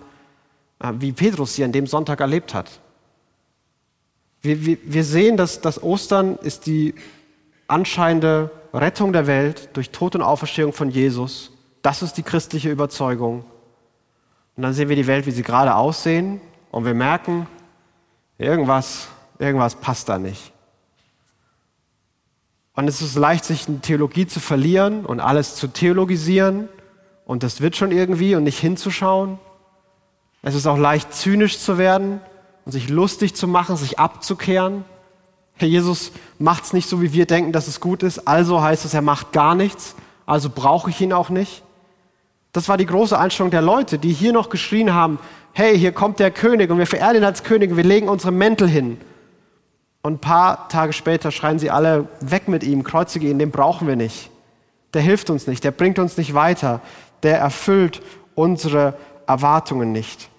äh, 0.81 0.93
wie 0.99 1.13
Petrus 1.13 1.55
sie 1.55 1.65
an 1.65 1.73
dem 1.73 1.87
Sonntag 1.87 2.21
erlebt 2.21 2.53
hat. 2.53 2.81
Wir, 4.43 4.67
wir, 4.67 4.79
wir 4.83 5.05
sehen, 5.05 5.37
dass 5.37 5.61
das 5.61 5.83
Ostern 5.83 6.37
ist 6.37 6.67
die 6.67 6.95
anscheinende 7.69 8.51
Rettung 8.75 9.13
der 9.13 9.27
Welt 9.27 9.71
durch 9.75 9.91
Tod 9.91 10.15
und 10.17 10.23
Auferstehung 10.23 10.73
von 10.73 10.91
Jesus. 10.91 11.53
Das 11.83 12.03
ist 12.03 12.15
die 12.15 12.23
christliche 12.23 12.71
Überzeugung. 12.71 13.45
Und 14.57 14.63
dann 14.63 14.75
sehen 14.75 14.89
wir 14.89 14.97
die 14.97 15.07
Welt, 15.07 15.27
wie 15.27 15.31
sie 15.31 15.43
gerade 15.43 15.75
aussehen, 15.75 16.41
und 16.71 16.85
wir 16.85 16.95
merken, 16.95 17.47
irgendwas, 18.39 19.09
irgendwas 19.39 19.75
passt 19.75 20.09
da 20.09 20.19
nicht. 20.19 20.53
Und 22.75 22.89
es 22.89 23.03
ist 23.03 23.17
leicht, 23.17 23.45
sich 23.45 23.69
in 23.69 23.83
Theologie 23.83 24.27
zu 24.27 24.41
verlieren 24.41 25.05
und 25.05 25.21
alles 25.21 25.57
zu 25.57 25.69
theologisieren. 25.69 26.69
Und 27.25 27.43
das 27.43 27.61
wird 27.61 27.77
schon 27.77 27.93
irgendwie 27.93 28.35
und 28.35 28.45
nicht 28.45 28.59
hinzuschauen. 28.59 29.39
Es 30.43 30.55
ist 30.55 30.67
auch 30.67 30.79
leicht, 30.79 31.13
zynisch 31.13 31.59
zu 31.59 31.79
werden 31.79 32.21
und 32.65 32.73
sich 32.73 32.89
lustig 32.89 33.35
zu 33.35 33.47
machen, 33.47 33.77
sich 33.77 33.99
abzukehren. 33.99 34.85
Herr 35.57 35.69
Jesus 35.69 36.13
macht 36.39 36.65
es 36.65 36.73
nicht 36.73 36.89
so, 36.89 37.03
wie 37.03 37.13
wir 37.13 37.27
denken, 37.27 37.53
dass 37.53 37.69
es 37.69 37.81
gut 37.81 38.03
ist. 38.03 38.27
Also 38.27 38.63
heißt 38.63 38.85
es, 38.85 38.95
er 38.95 39.03
macht 39.03 39.33
gar 39.33 39.55
nichts. 39.55 39.95
Also 40.25 40.49
brauche 40.49 40.91
ich 40.91 41.01
ihn 41.01 41.13
auch 41.13 41.29
nicht. 41.29 41.63
Das 42.53 42.69
war 42.69 42.77
die 42.77 42.87
große 42.87 43.19
Einstellung 43.19 43.51
der 43.51 43.63
Leute, 43.63 43.99
die 43.99 44.13
hier 44.13 44.33
noch 44.33 44.49
geschrien 44.49 44.95
haben, 44.95 45.19
hey, 45.53 45.79
hier 45.79 45.93
kommt 45.93 46.19
der 46.19 46.31
König 46.31 46.71
und 46.71 46.79
wir 46.79 46.87
verehren 46.87 47.17
ihn 47.17 47.25
als 47.25 47.45
König 47.45 47.71
und 47.71 47.77
wir 47.77 47.85
legen 47.85 48.09
unsere 48.09 48.33
Mäntel 48.33 48.69
hin. 48.69 48.99
Und 50.03 50.15
ein 50.15 50.19
paar 50.21 50.69
Tage 50.69 50.93
später 50.93 51.31
schreien 51.31 51.59
sie 51.59 51.71
alle, 51.71 52.09
weg 52.21 52.49
mit 52.49 52.63
ihm, 52.63 52.85
kreuzige 52.85 53.29
ihn, 53.29 53.39
den 53.39 53.51
brauchen 53.51 53.87
wir 53.87 53.97
nicht. 53.97 54.31
Der 54.95 55.03
hilft 55.03 55.31
uns 55.31 55.47
nicht, 55.47 55.63
der 55.63 55.71
bringt 55.71 55.99
uns 55.99 56.17
nicht 56.17 56.35
weiter, 56.35 56.81
der 57.23 57.39
erfüllt 57.39 58.03
unsere 58.35 58.95
Erwartungen 59.27 59.93
nicht. 59.93 60.31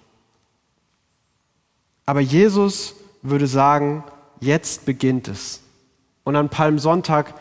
Aber 2.04 2.20
Jesus 2.20 2.96
würde 3.22 3.46
sagen, 3.46 4.04
jetzt 4.40 4.84
beginnt 4.84 5.28
es. 5.28 5.62
Und 6.24 6.36
an 6.36 6.48
Palmsonntag 6.48 7.34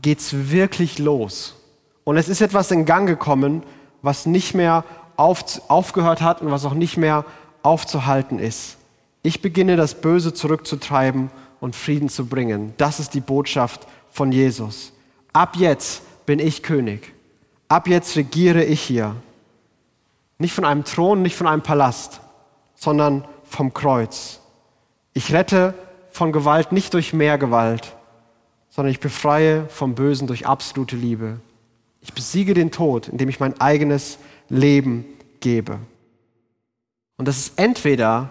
geht 0.00 0.20
es 0.20 0.50
wirklich 0.50 0.98
los. 0.98 1.56
Und 2.04 2.16
es 2.16 2.28
ist 2.28 2.40
etwas 2.40 2.70
in 2.70 2.84
Gang 2.84 3.08
gekommen, 3.08 3.64
was 4.02 4.26
nicht 4.26 4.54
mehr 4.54 4.84
auf, 5.16 5.44
aufgehört 5.68 6.20
hat 6.22 6.40
und 6.40 6.50
was 6.50 6.64
auch 6.64 6.74
nicht 6.74 6.96
mehr 6.96 7.24
aufzuhalten 7.62 8.38
ist. 8.38 8.76
Ich 9.22 9.42
beginne 9.42 9.76
das 9.76 9.96
Böse 9.96 10.32
zurückzutreiben 10.32 11.30
und 11.66 11.74
Frieden 11.74 12.08
zu 12.08 12.26
bringen. 12.26 12.74
Das 12.76 13.00
ist 13.00 13.12
die 13.12 13.20
Botschaft 13.20 13.88
von 14.08 14.30
Jesus. 14.30 14.92
Ab 15.32 15.56
jetzt 15.56 16.24
bin 16.24 16.38
ich 16.38 16.62
König. 16.62 17.12
Ab 17.66 17.88
jetzt 17.88 18.14
regiere 18.14 18.62
ich 18.62 18.80
hier. 18.80 19.16
Nicht 20.38 20.54
von 20.54 20.64
einem 20.64 20.84
Thron, 20.84 21.22
nicht 21.22 21.34
von 21.34 21.48
einem 21.48 21.62
Palast, 21.62 22.20
sondern 22.76 23.24
vom 23.42 23.74
Kreuz. 23.74 24.38
Ich 25.12 25.32
rette 25.32 25.74
von 26.12 26.30
Gewalt 26.30 26.70
nicht 26.70 26.94
durch 26.94 27.12
mehr 27.12 27.36
Gewalt, 27.36 27.96
sondern 28.70 28.92
ich 28.92 29.00
befreie 29.00 29.68
vom 29.68 29.96
Bösen 29.96 30.28
durch 30.28 30.46
absolute 30.46 30.94
Liebe. 30.94 31.40
Ich 32.00 32.12
besiege 32.12 32.54
den 32.54 32.70
Tod, 32.70 33.08
indem 33.08 33.28
ich 33.28 33.40
mein 33.40 33.60
eigenes 33.60 34.18
Leben 34.48 35.04
gebe. 35.40 35.80
Und 37.16 37.26
das 37.26 37.38
ist 37.38 37.58
entweder 37.58 38.30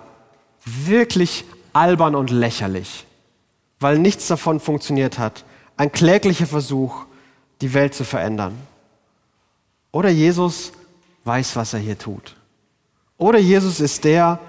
wirklich 0.64 1.44
albern 1.74 2.16
und 2.16 2.32
lächerlich, 2.32 3.06
weil 3.86 4.00
nichts 4.00 4.26
davon 4.26 4.60
funktioniert 4.60 5.20
hat. 5.20 5.46
Ein 5.78 5.92
kläglicher 5.92 6.48
Versuch, 6.48 7.06
die 7.62 7.76
Welt 7.76 7.94
zu 7.94 8.04
verändern. 8.04 8.58
Oder 9.92 10.10
Jesus 10.10 10.72
weiß, 11.24 11.56
was 11.56 11.76
er 11.76 11.82
hier 11.82 11.96
tut. 11.96 12.36
Oder 13.20 13.38
Jesus 13.38 13.80
ist 13.80 14.04
der, 14.04 14.40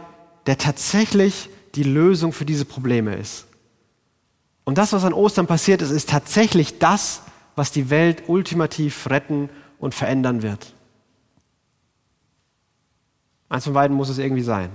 der 0.47 0.57
tatsächlich 0.57 1.51
die 1.75 1.83
Lösung 1.83 2.33
für 2.33 2.47
diese 2.47 2.65
Probleme 2.65 3.15
ist. 3.15 3.45
Und 4.65 4.79
das, 4.79 4.95
was 4.95 5.05
an 5.05 5.13
Ostern 5.13 5.47
passiert 5.47 5.83
ist, 5.83 5.91
ist 5.91 6.09
tatsächlich 6.09 6.79
das, 6.79 7.21
was 7.57 7.71
die 7.71 7.91
Welt 7.91 8.23
ultimativ 8.29 9.11
retten 9.11 9.51
und 9.79 9.95
verändern 9.95 10.41
wird. 10.41 10.73
Eins 13.51 13.65
von 13.65 13.75
beiden 13.75 13.99
muss 13.99 14.09
es 14.09 14.17
irgendwie 14.17 14.41
sein. 14.41 14.71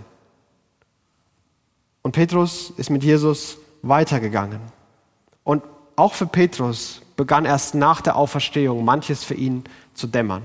Und 2.03 2.11
Petrus 2.11 2.71
ist 2.77 2.91
mit 2.91 3.03
Jesus 3.03 3.57
weitergegangen. 3.81 4.59
Und 5.43 5.63
auch 5.95 6.13
für 6.13 6.25
Petrus 6.25 7.01
begann 7.15 7.45
erst 7.45 7.75
nach 7.75 8.01
der 8.01 8.15
Auferstehung 8.15 8.83
manches 8.83 9.23
für 9.23 9.35
ihn 9.35 9.63
zu 9.93 10.07
dämmern. 10.07 10.43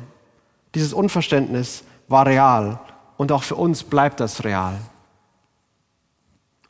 Dieses 0.75 0.93
Unverständnis 0.93 1.85
war 2.09 2.27
real 2.27 2.81
und 3.17 3.33
auch 3.33 3.43
für 3.43 3.57
uns 3.57 3.83
bleibt 3.83 4.21
das 4.21 4.45
real. 4.45 4.79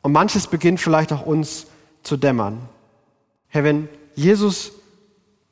Und 0.01 0.13
manches 0.13 0.47
beginnt 0.47 0.79
vielleicht 0.79 1.11
auch 1.11 1.25
uns 1.25 1.67
zu 2.03 2.15
dämmern. 2.15 2.61
Herr, 3.49 3.63
wenn 3.63 3.89
Jesus 4.15 4.71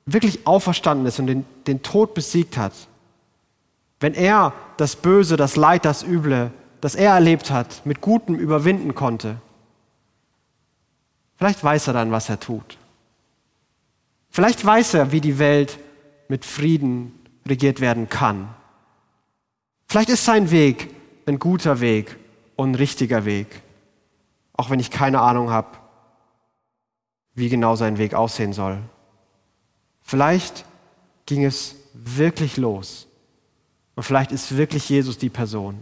wirklich 0.06 0.48
auferstanden 0.48 1.06
ist 1.06 1.20
und 1.20 1.28
den, 1.28 1.46
den 1.68 1.82
Tod 1.82 2.14
besiegt 2.14 2.58
hat, 2.58 2.74
wenn 4.00 4.14
er 4.14 4.54
das 4.78 4.96
Böse, 4.96 5.36
das 5.36 5.56
Leid, 5.56 5.86
das 5.86 6.04
Üble, 6.04 6.52
das 6.80 6.96
er 6.96 7.14
erlebt 7.14 7.52
hat, 7.52 7.86
mit 7.86 8.02
Gutem 8.02 8.36
überwinden 8.36 8.96
konnte, 8.96 9.38
vielleicht 11.38 11.64
weiß 11.64 11.88
er 11.88 11.94
dann, 11.94 12.12
was 12.12 12.30
er 12.30 12.40
tut. 12.40 12.78
Vielleicht 14.30 14.66
weiß 14.66 14.96
er, 14.96 15.12
wie 15.12 15.22
die 15.22 15.40
Welt 15.40 15.80
mit 16.28 16.46
Frieden 16.46 17.14
regiert 17.48 17.80
werden 17.80 18.10
kann. 18.10 18.54
Vielleicht 19.88 20.10
ist 20.10 20.26
sein 20.26 20.52
Weg 20.52 20.90
ein 21.26 21.40
guter 21.40 21.80
Weg 21.80 22.18
und 22.56 22.72
ein 22.72 22.76
richtiger 22.76 23.26
Weg, 23.26 23.62
auch 24.54 24.70
wenn 24.70 24.80
ich 24.80 24.92
keine 24.92 25.22
Ahnung 25.22 25.50
habe, 25.50 25.78
wie 27.34 27.50
genau 27.50 27.76
sein 27.76 27.98
Weg 27.98 28.14
aussehen 28.14 28.54
soll. 28.54 28.80
Vielleicht 30.02 30.66
ging 31.26 31.44
es 31.44 31.76
wirklich 31.94 32.58
los 32.58 33.08
und 33.96 34.04
vielleicht 34.04 34.32
ist 34.32 34.58
wirklich 34.58 34.90
Jesus 34.90 35.18
die 35.18 35.30
Person. 35.30 35.82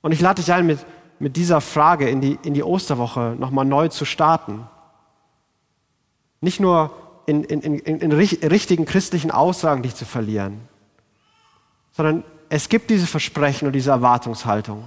Und 0.00 0.12
ich 0.12 0.20
lade 0.20 0.42
dich 0.42 0.52
ein, 0.52 0.66
mit, 0.66 0.78
mit 1.20 1.36
dieser 1.36 1.60
Frage 1.60 2.08
in 2.08 2.20
die, 2.20 2.38
in 2.42 2.54
die 2.54 2.64
Osterwoche 2.64 3.36
nochmal 3.38 3.66
neu 3.66 3.88
zu 3.88 4.04
starten. 4.04 4.66
Nicht 6.40 6.58
nur 6.58 6.90
in, 7.26 7.44
in, 7.44 7.60
in, 7.60 8.00
in 8.00 8.12
richtigen 8.12 8.86
christlichen 8.86 9.30
Aussagen 9.30 9.82
dich 9.82 9.94
zu 9.94 10.06
verlieren, 10.06 10.62
sondern 11.92 12.24
es 12.48 12.70
gibt 12.70 12.88
diese 12.90 13.06
Versprechen 13.06 13.66
und 13.66 13.74
diese 13.74 13.90
Erwartungshaltung. 13.90 14.82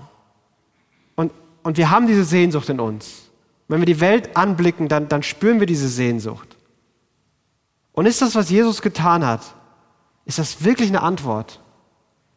Und, 1.16 1.32
und 1.62 1.78
wir 1.78 1.92
haben 1.92 2.08
diese 2.08 2.24
Sehnsucht 2.24 2.68
in 2.68 2.80
uns. 2.80 3.30
Wenn 3.68 3.80
wir 3.80 3.86
die 3.86 4.02
Welt 4.02 4.36
anblicken, 4.36 4.88
dann, 4.88 5.08
dann 5.08 5.22
spüren 5.22 5.60
wir 5.60 5.68
diese 5.68 5.88
Sehnsucht. 5.88 6.58
Und 7.94 8.08
ist 8.08 8.24
das, 8.24 8.34
was 8.34 8.50
Jesus 8.50 8.82
getan 8.82 9.26
hat, 9.26 9.42
ist 10.26 10.40
das 10.40 10.64
wirklich 10.64 10.90
eine 10.90 11.04
Antwort? 11.04 11.62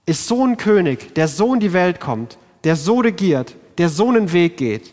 Ist 0.05 0.29
so 0.29 0.45
ein 0.45 0.59
König, 0.59 1.15
der 1.15 1.29
so 1.29 1.55
in 1.55 1.61
die 1.61 1.73
Welt 1.73 1.99
kommt, 1.99 2.39
der 2.63 2.77
so 2.77 3.01
regiert, 3.01 3.57
der 3.79 3.89
so 3.89 4.09
einen 4.09 4.33
Weg 4.33 4.57
geht, 4.57 4.93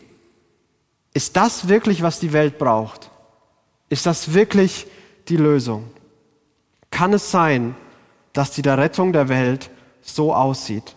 ist 1.12 1.36
das 1.36 1.68
wirklich, 1.68 2.02
was 2.02 2.20
die 2.20 2.32
Welt 2.32 2.58
braucht? 2.58 3.10
Ist 3.88 4.06
das 4.06 4.34
wirklich 4.34 4.86
die 5.28 5.36
Lösung? 5.36 5.90
Kann 6.90 7.12
es 7.12 7.30
sein, 7.30 7.76
dass 8.32 8.50
die 8.50 8.68
Rettung 8.68 9.12
der 9.12 9.28
Welt 9.28 9.70
so 10.02 10.34
aussieht? 10.34 10.96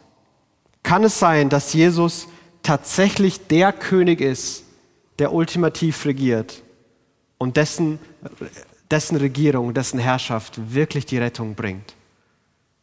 Kann 0.83 1.03
es 1.03 1.19
sein, 1.19 1.49
dass 1.49 1.73
Jesus 1.73 2.27
tatsächlich 2.63 3.47
der 3.47 3.71
König 3.73 4.21
ist, 4.21 4.63
der 5.19 5.33
ultimativ 5.33 6.05
regiert 6.05 6.63
und 7.37 7.57
dessen, 7.57 7.99
dessen 8.89 9.17
Regierung, 9.17 9.73
dessen 9.73 9.99
Herrschaft 9.99 10.73
wirklich 10.73 11.05
die 11.05 11.17
Rettung 11.17 11.55
bringt? 11.55 11.95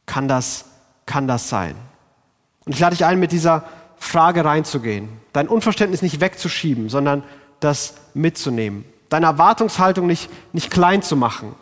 Kann 0.06 0.28
das, 0.28 0.66
kann 1.06 1.26
das 1.26 1.48
sein? 1.48 1.74
Und 2.64 2.74
ich 2.74 2.80
lade 2.80 2.96
dich 2.96 3.04
ein, 3.04 3.18
mit 3.18 3.32
dieser 3.32 3.64
Frage 4.04 4.44
reinzugehen, 4.44 5.08
dein 5.32 5.48
Unverständnis 5.48 6.02
nicht 6.02 6.20
wegzuschieben, 6.20 6.88
sondern 6.88 7.24
das 7.60 7.94
mitzunehmen 8.14 8.84
deine 9.14 9.26
Erwartungshaltung 9.26 10.08
nicht, 10.08 10.28
nicht 10.52 10.72
klein 10.72 11.00
zu 11.00 11.16
machen, 11.16 11.54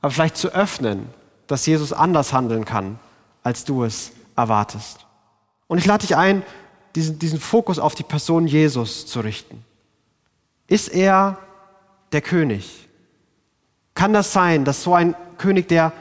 aber 0.00 0.10
vielleicht 0.10 0.38
zu 0.38 0.48
öffnen, 0.48 1.06
dass 1.46 1.66
Jesus 1.66 1.92
anders 1.92 2.32
handeln 2.32 2.64
kann, 2.64 2.98
als 3.42 3.66
du 3.66 3.84
es 3.84 4.12
erwartest. 4.36 5.04
Und 5.66 5.76
ich 5.76 5.84
lade 5.84 6.06
dich 6.06 6.16
ein, 6.16 6.42
diesen, 6.94 7.18
diesen 7.18 7.40
Fokus 7.40 7.78
auf 7.78 7.94
die 7.94 8.04
Person 8.04 8.46
Jesus 8.46 9.06
zu 9.06 9.20
richten. 9.20 9.64
Ist 10.66 10.88
er 10.88 11.38
der 12.12 12.22
König? 12.22 12.88
Kann 13.94 14.14
das 14.14 14.32
sein, 14.32 14.64
dass 14.64 14.82
so 14.82 14.94
ein 14.94 15.14
König, 15.36 15.68
der 15.68 15.92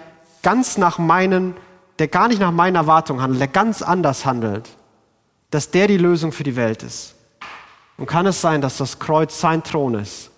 ganz 0.41 0.77
nach 0.77 0.99
meinen, 0.99 1.53
der 1.99 2.08
gar 2.08 2.29
nicht 2.29 2.39
nach 2.39 2.51
meinen 2.51 2.77
Erwartungen 2.77 3.21
handelt, 3.21 3.41
der 3.41 3.47
ganz 3.49 3.82
anders 3.82 4.25
handelt, 4.25 4.69
dass 5.53 5.71
der 5.71 5.87
die 5.87 5.97
Lösung 5.97 6.31
für 6.31 6.43
die 6.43 6.55
Welt 6.55 6.83
ist? 6.83 7.15
Und 7.97 8.07
kann 8.07 8.25
es 8.25 8.41
sein, 8.41 8.61
dass 8.61 8.77
das 8.77 8.99
Kreuz 8.99 9.39
sein 9.39 9.63
Thron 9.63 9.95
ist 9.95 10.31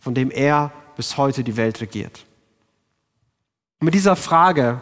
von 0.00 0.14
dem 0.14 0.30
er 0.30 0.72
bis 0.96 1.16
heute 1.16 1.44
die 1.44 1.56
Welt 1.56 1.80
regiert. 1.80 2.24
Und 3.78 3.84
mit 3.84 3.94
dieser 3.94 4.16
Frage 4.16 4.80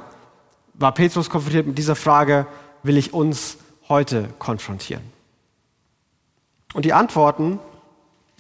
war 0.75 0.95
Petrus 0.95 1.29
konfrontiert, 1.29 1.67
mit 1.67 1.77
dieser 1.77 1.97
Frage 1.97 2.47
will 2.83 2.97
ich 2.97 3.13
uns 3.13 3.59
heute 3.89 4.29
konfrontieren. 4.39 5.03
Und 6.73 6.85
die 6.85 6.93
Antworten, 6.93 7.59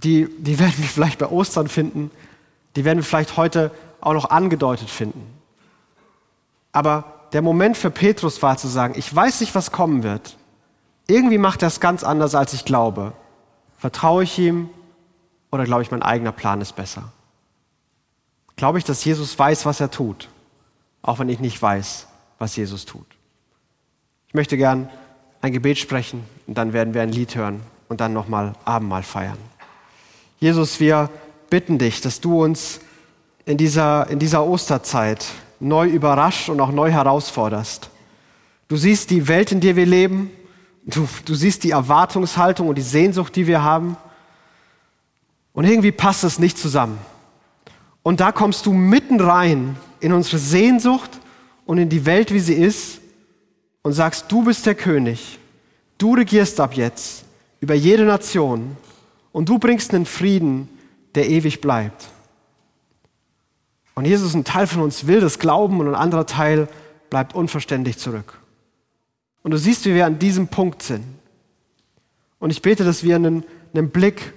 die, 0.02 0.28
die 0.38 0.58
werden 0.60 0.74
wir 0.78 0.88
vielleicht 0.88 1.18
bei 1.18 1.26
Ostern 1.26 1.68
finden, 1.68 2.10
die 2.76 2.84
werden 2.84 2.98
wir 2.98 3.04
vielleicht 3.04 3.36
heute 3.36 3.72
auch 4.00 4.14
noch 4.14 4.30
angedeutet 4.30 4.88
finden. 4.88 5.26
Aber 6.70 7.28
der 7.32 7.42
Moment 7.42 7.76
für 7.76 7.90
Petrus 7.90 8.40
war 8.42 8.56
zu 8.56 8.68
sagen, 8.68 8.94
ich 8.96 9.14
weiß 9.14 9.40
nicht, 9.40 9.54
was 9.54 9.72
kommen 9.72 10.04
wird. 10.04 10.36
Irgendwie 11.08 11.38
macht 11.38 11.62
er 11.62 11.68
es 11.68 11.80
ganz 11.80 12.04
anders, 12.04 12.34
als 12.34 12.52
ich 12.52 12.64
glaube. 12.64 13.14
Vertraue 13.78 14.22
ich 14.22 14.38
ihm 14.38 14.68
oder 15.50 15.64
glaube 15.64 15.82
ich, 15.82 15.90
mein 15.90 16.02
eigener 16.02 16.32
Plan 16.32 16.60
ist 16.60 16.76
besser? 16.76 17.10
Glaube 18.56 18.78
ich, 18.78 18.84
dass 18.84 19.04
Jesus 19.04 19.36
weiß, 19.38 19.66
was 19.66 19.80
er 19.80 19.90
tut, 19.90 20.28
auch 21.02 21.18
wenn 21.18 21.28
ich 21.28 21.40
nicht 21.40 21.60
weiß, 21.60 22.06
was 22.38 22.54
Jesus 22.54 22.84
tut? 22.84 23.06
Ich 24.26 24.34
möchte 24.34 24.56
gern 24.56 24.90
ein 25.40 25.52
Gebet 25.52 25.78
sprechen 25.78 26.24
und 26.46 26.58
dann 26.58 26.72
werden 26.72 26.92
wir 26.92 27.02
ein 27.02 27.12
Lied 27.12 27.34
hören 27.34 27.62
und 27.88 28.00
dann 28.00 28.12
nochmal 28.12 28.52
Abendmahl 28.64 29.02
feiern. 29.02 29.38
Jesus, 30.40 30.80
wir 30.80 31.08
bitten 31.48 31.78
dich, 31.78 32.00
dass 32.00 32.20
du 32.20 32.42
uns 32.44 32.80
in 33.46 33.56
dieser, 33.56 34.08
in 34.10 34.18
dieser 34.18 34.44
Osterzeit 34.44 35.24
neu 35.60 35.88
überrascht 35.88 36.48
und 36.48 36.60
auch 36.60 36.70
neu 36.70 36.90
herausforderst. 36.90 37.90
Du 38.68 38.76
siehst 38.76 39.10
die 39.10 39.28
Welt, 39.28 39.50
in 39.52 39.60
der 39.60 39.76
wir 39.76 39.86
leben. 39.86 40.30
Du, 40.88 41.06
du 41.26 41.34
siehst 41.34 41.64
die 41.64 41.72
Erwartungshaltung 41.72 42.68
und 42.68 42.76
die 42.76 42.82
Sehnsucht, 42.82 43.36
die 43.36 43.46
wir 43.46 43.62
haben. 43.62 43.96
Und 45.52 45.64
irgendwie 45.64 45.92
passt 45.92 46.24
es 46.24 46.38
nicht 46.38 46.56
zusammen. 46.56 46.98
Und 48.02 48.20
da 48.20 48.32
kommst 48.32 48.64
du 48.64 48.72
mitten 48.72 49.20
rein 49.20 49.76
in 50.00 50.12
unsere 50.12 50.38
Sehnsucht 50.38 51.10
und 51.66 51.76
in 51.76 51.90
die 51.90 52.06
Welt, 52.06 52.32
wie 52.32 52.40
sie 52.40 52.54
ist, 52.54 53.00
und 53.82 53.92
sagst, 53.92 54.32
du 54.32 54.44
bist 54.44 54.64
der 54.64 54.74
König. 54.74 55.38
Du 55.98 56.14
regierst 56.14 56.58
ab 56.58 56.74
jetzt 56.74 57.24
über 57.60 57.74
jede 57.74 58.04
Nation 58.04 58.76
und 59.32 59.48
du 59.48 59.58
bringst 59.58 59.92
einen 59.92 60.06
Frieden, 60.06 60.68
der 61.14 61.28
ewig 61.28 61.60
bleibt. 61.60 62.08
Und 63.94 64.06
Jesus, 64.06 64.32
ein 64.32 64.44
Teil 64.44 64.66
von 64.66 64.80
uns 64.80 65.06
will 65.06 65.20
das 65.20 65.38
glauben 65.38 65.80
und 65.80 65.88
ein 65.88 65.94
anderer 65.94 66.24
Teil 66.24 66.68
bleibt 67.10 67.34
unverständlich 67.34 67.98
zurück. 67.98 68.38
Und 69.48 69.52
du 69.52 69.58
siehst, 69.58 69.86
wie 69.86 69.94
wir 69.94 70.04
an 70.04 70.18
diesem 70.18 70.48
Punkt 70.48 70.82
sind. 70.82 71.02
Und 72.38 72.50
ich 72.50 72.60
bete, 72.60 72.84
dass 72.84 73.02
wir 73.02 73.16
einen, 73.16 73.44
einen 73.72 73.88
Blick 73.88 74.34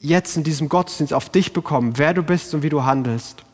jetzt 0.00 0.36
in 0.36 0.42
diesem 0.42 0.68
Gottesdienst 0.68 1.14
auf 1.14 1.30
dich 1.30 1.52
bekommen, 1.52 1.92
wer 1.96 2.12
du 2.12 2.24
bist 2.24 2.52
und 2.54 2.64
wie 2.64 2.68
du 2.68 2.82
handelst. 2.82 3.44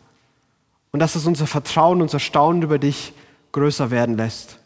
Und 0.93 1.01
dass 1.01 1.15
es 1.15 1.27
unser 1.27 1.47
Vertrauen, 1.47 2.01
unser 2.01 2.21
Staunen 2.21 2.63
über 2.63 2.79
dich 2.79 3.13
größer 3.53 3.91
werden 3.91 4.17
lässt. 4.17 4.59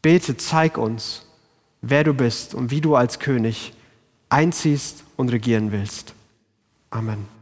Bete, 0.00 0.38
zeig 0.38 0.78
uns, 0.78 1.26
wer 1.82 2.02
du 2.02 2.14
bist 2.14 2.54
und 2.54 2.70
wie 2.70 2.80
du 2.80 2.96
als 2.96 3.18
König 3.18 3.74
einziehst 4.30 5.04
und 5.18 5.28
regieren 5.28 5.70
willst. 5.70 6.14
Amen. 6.88 7.41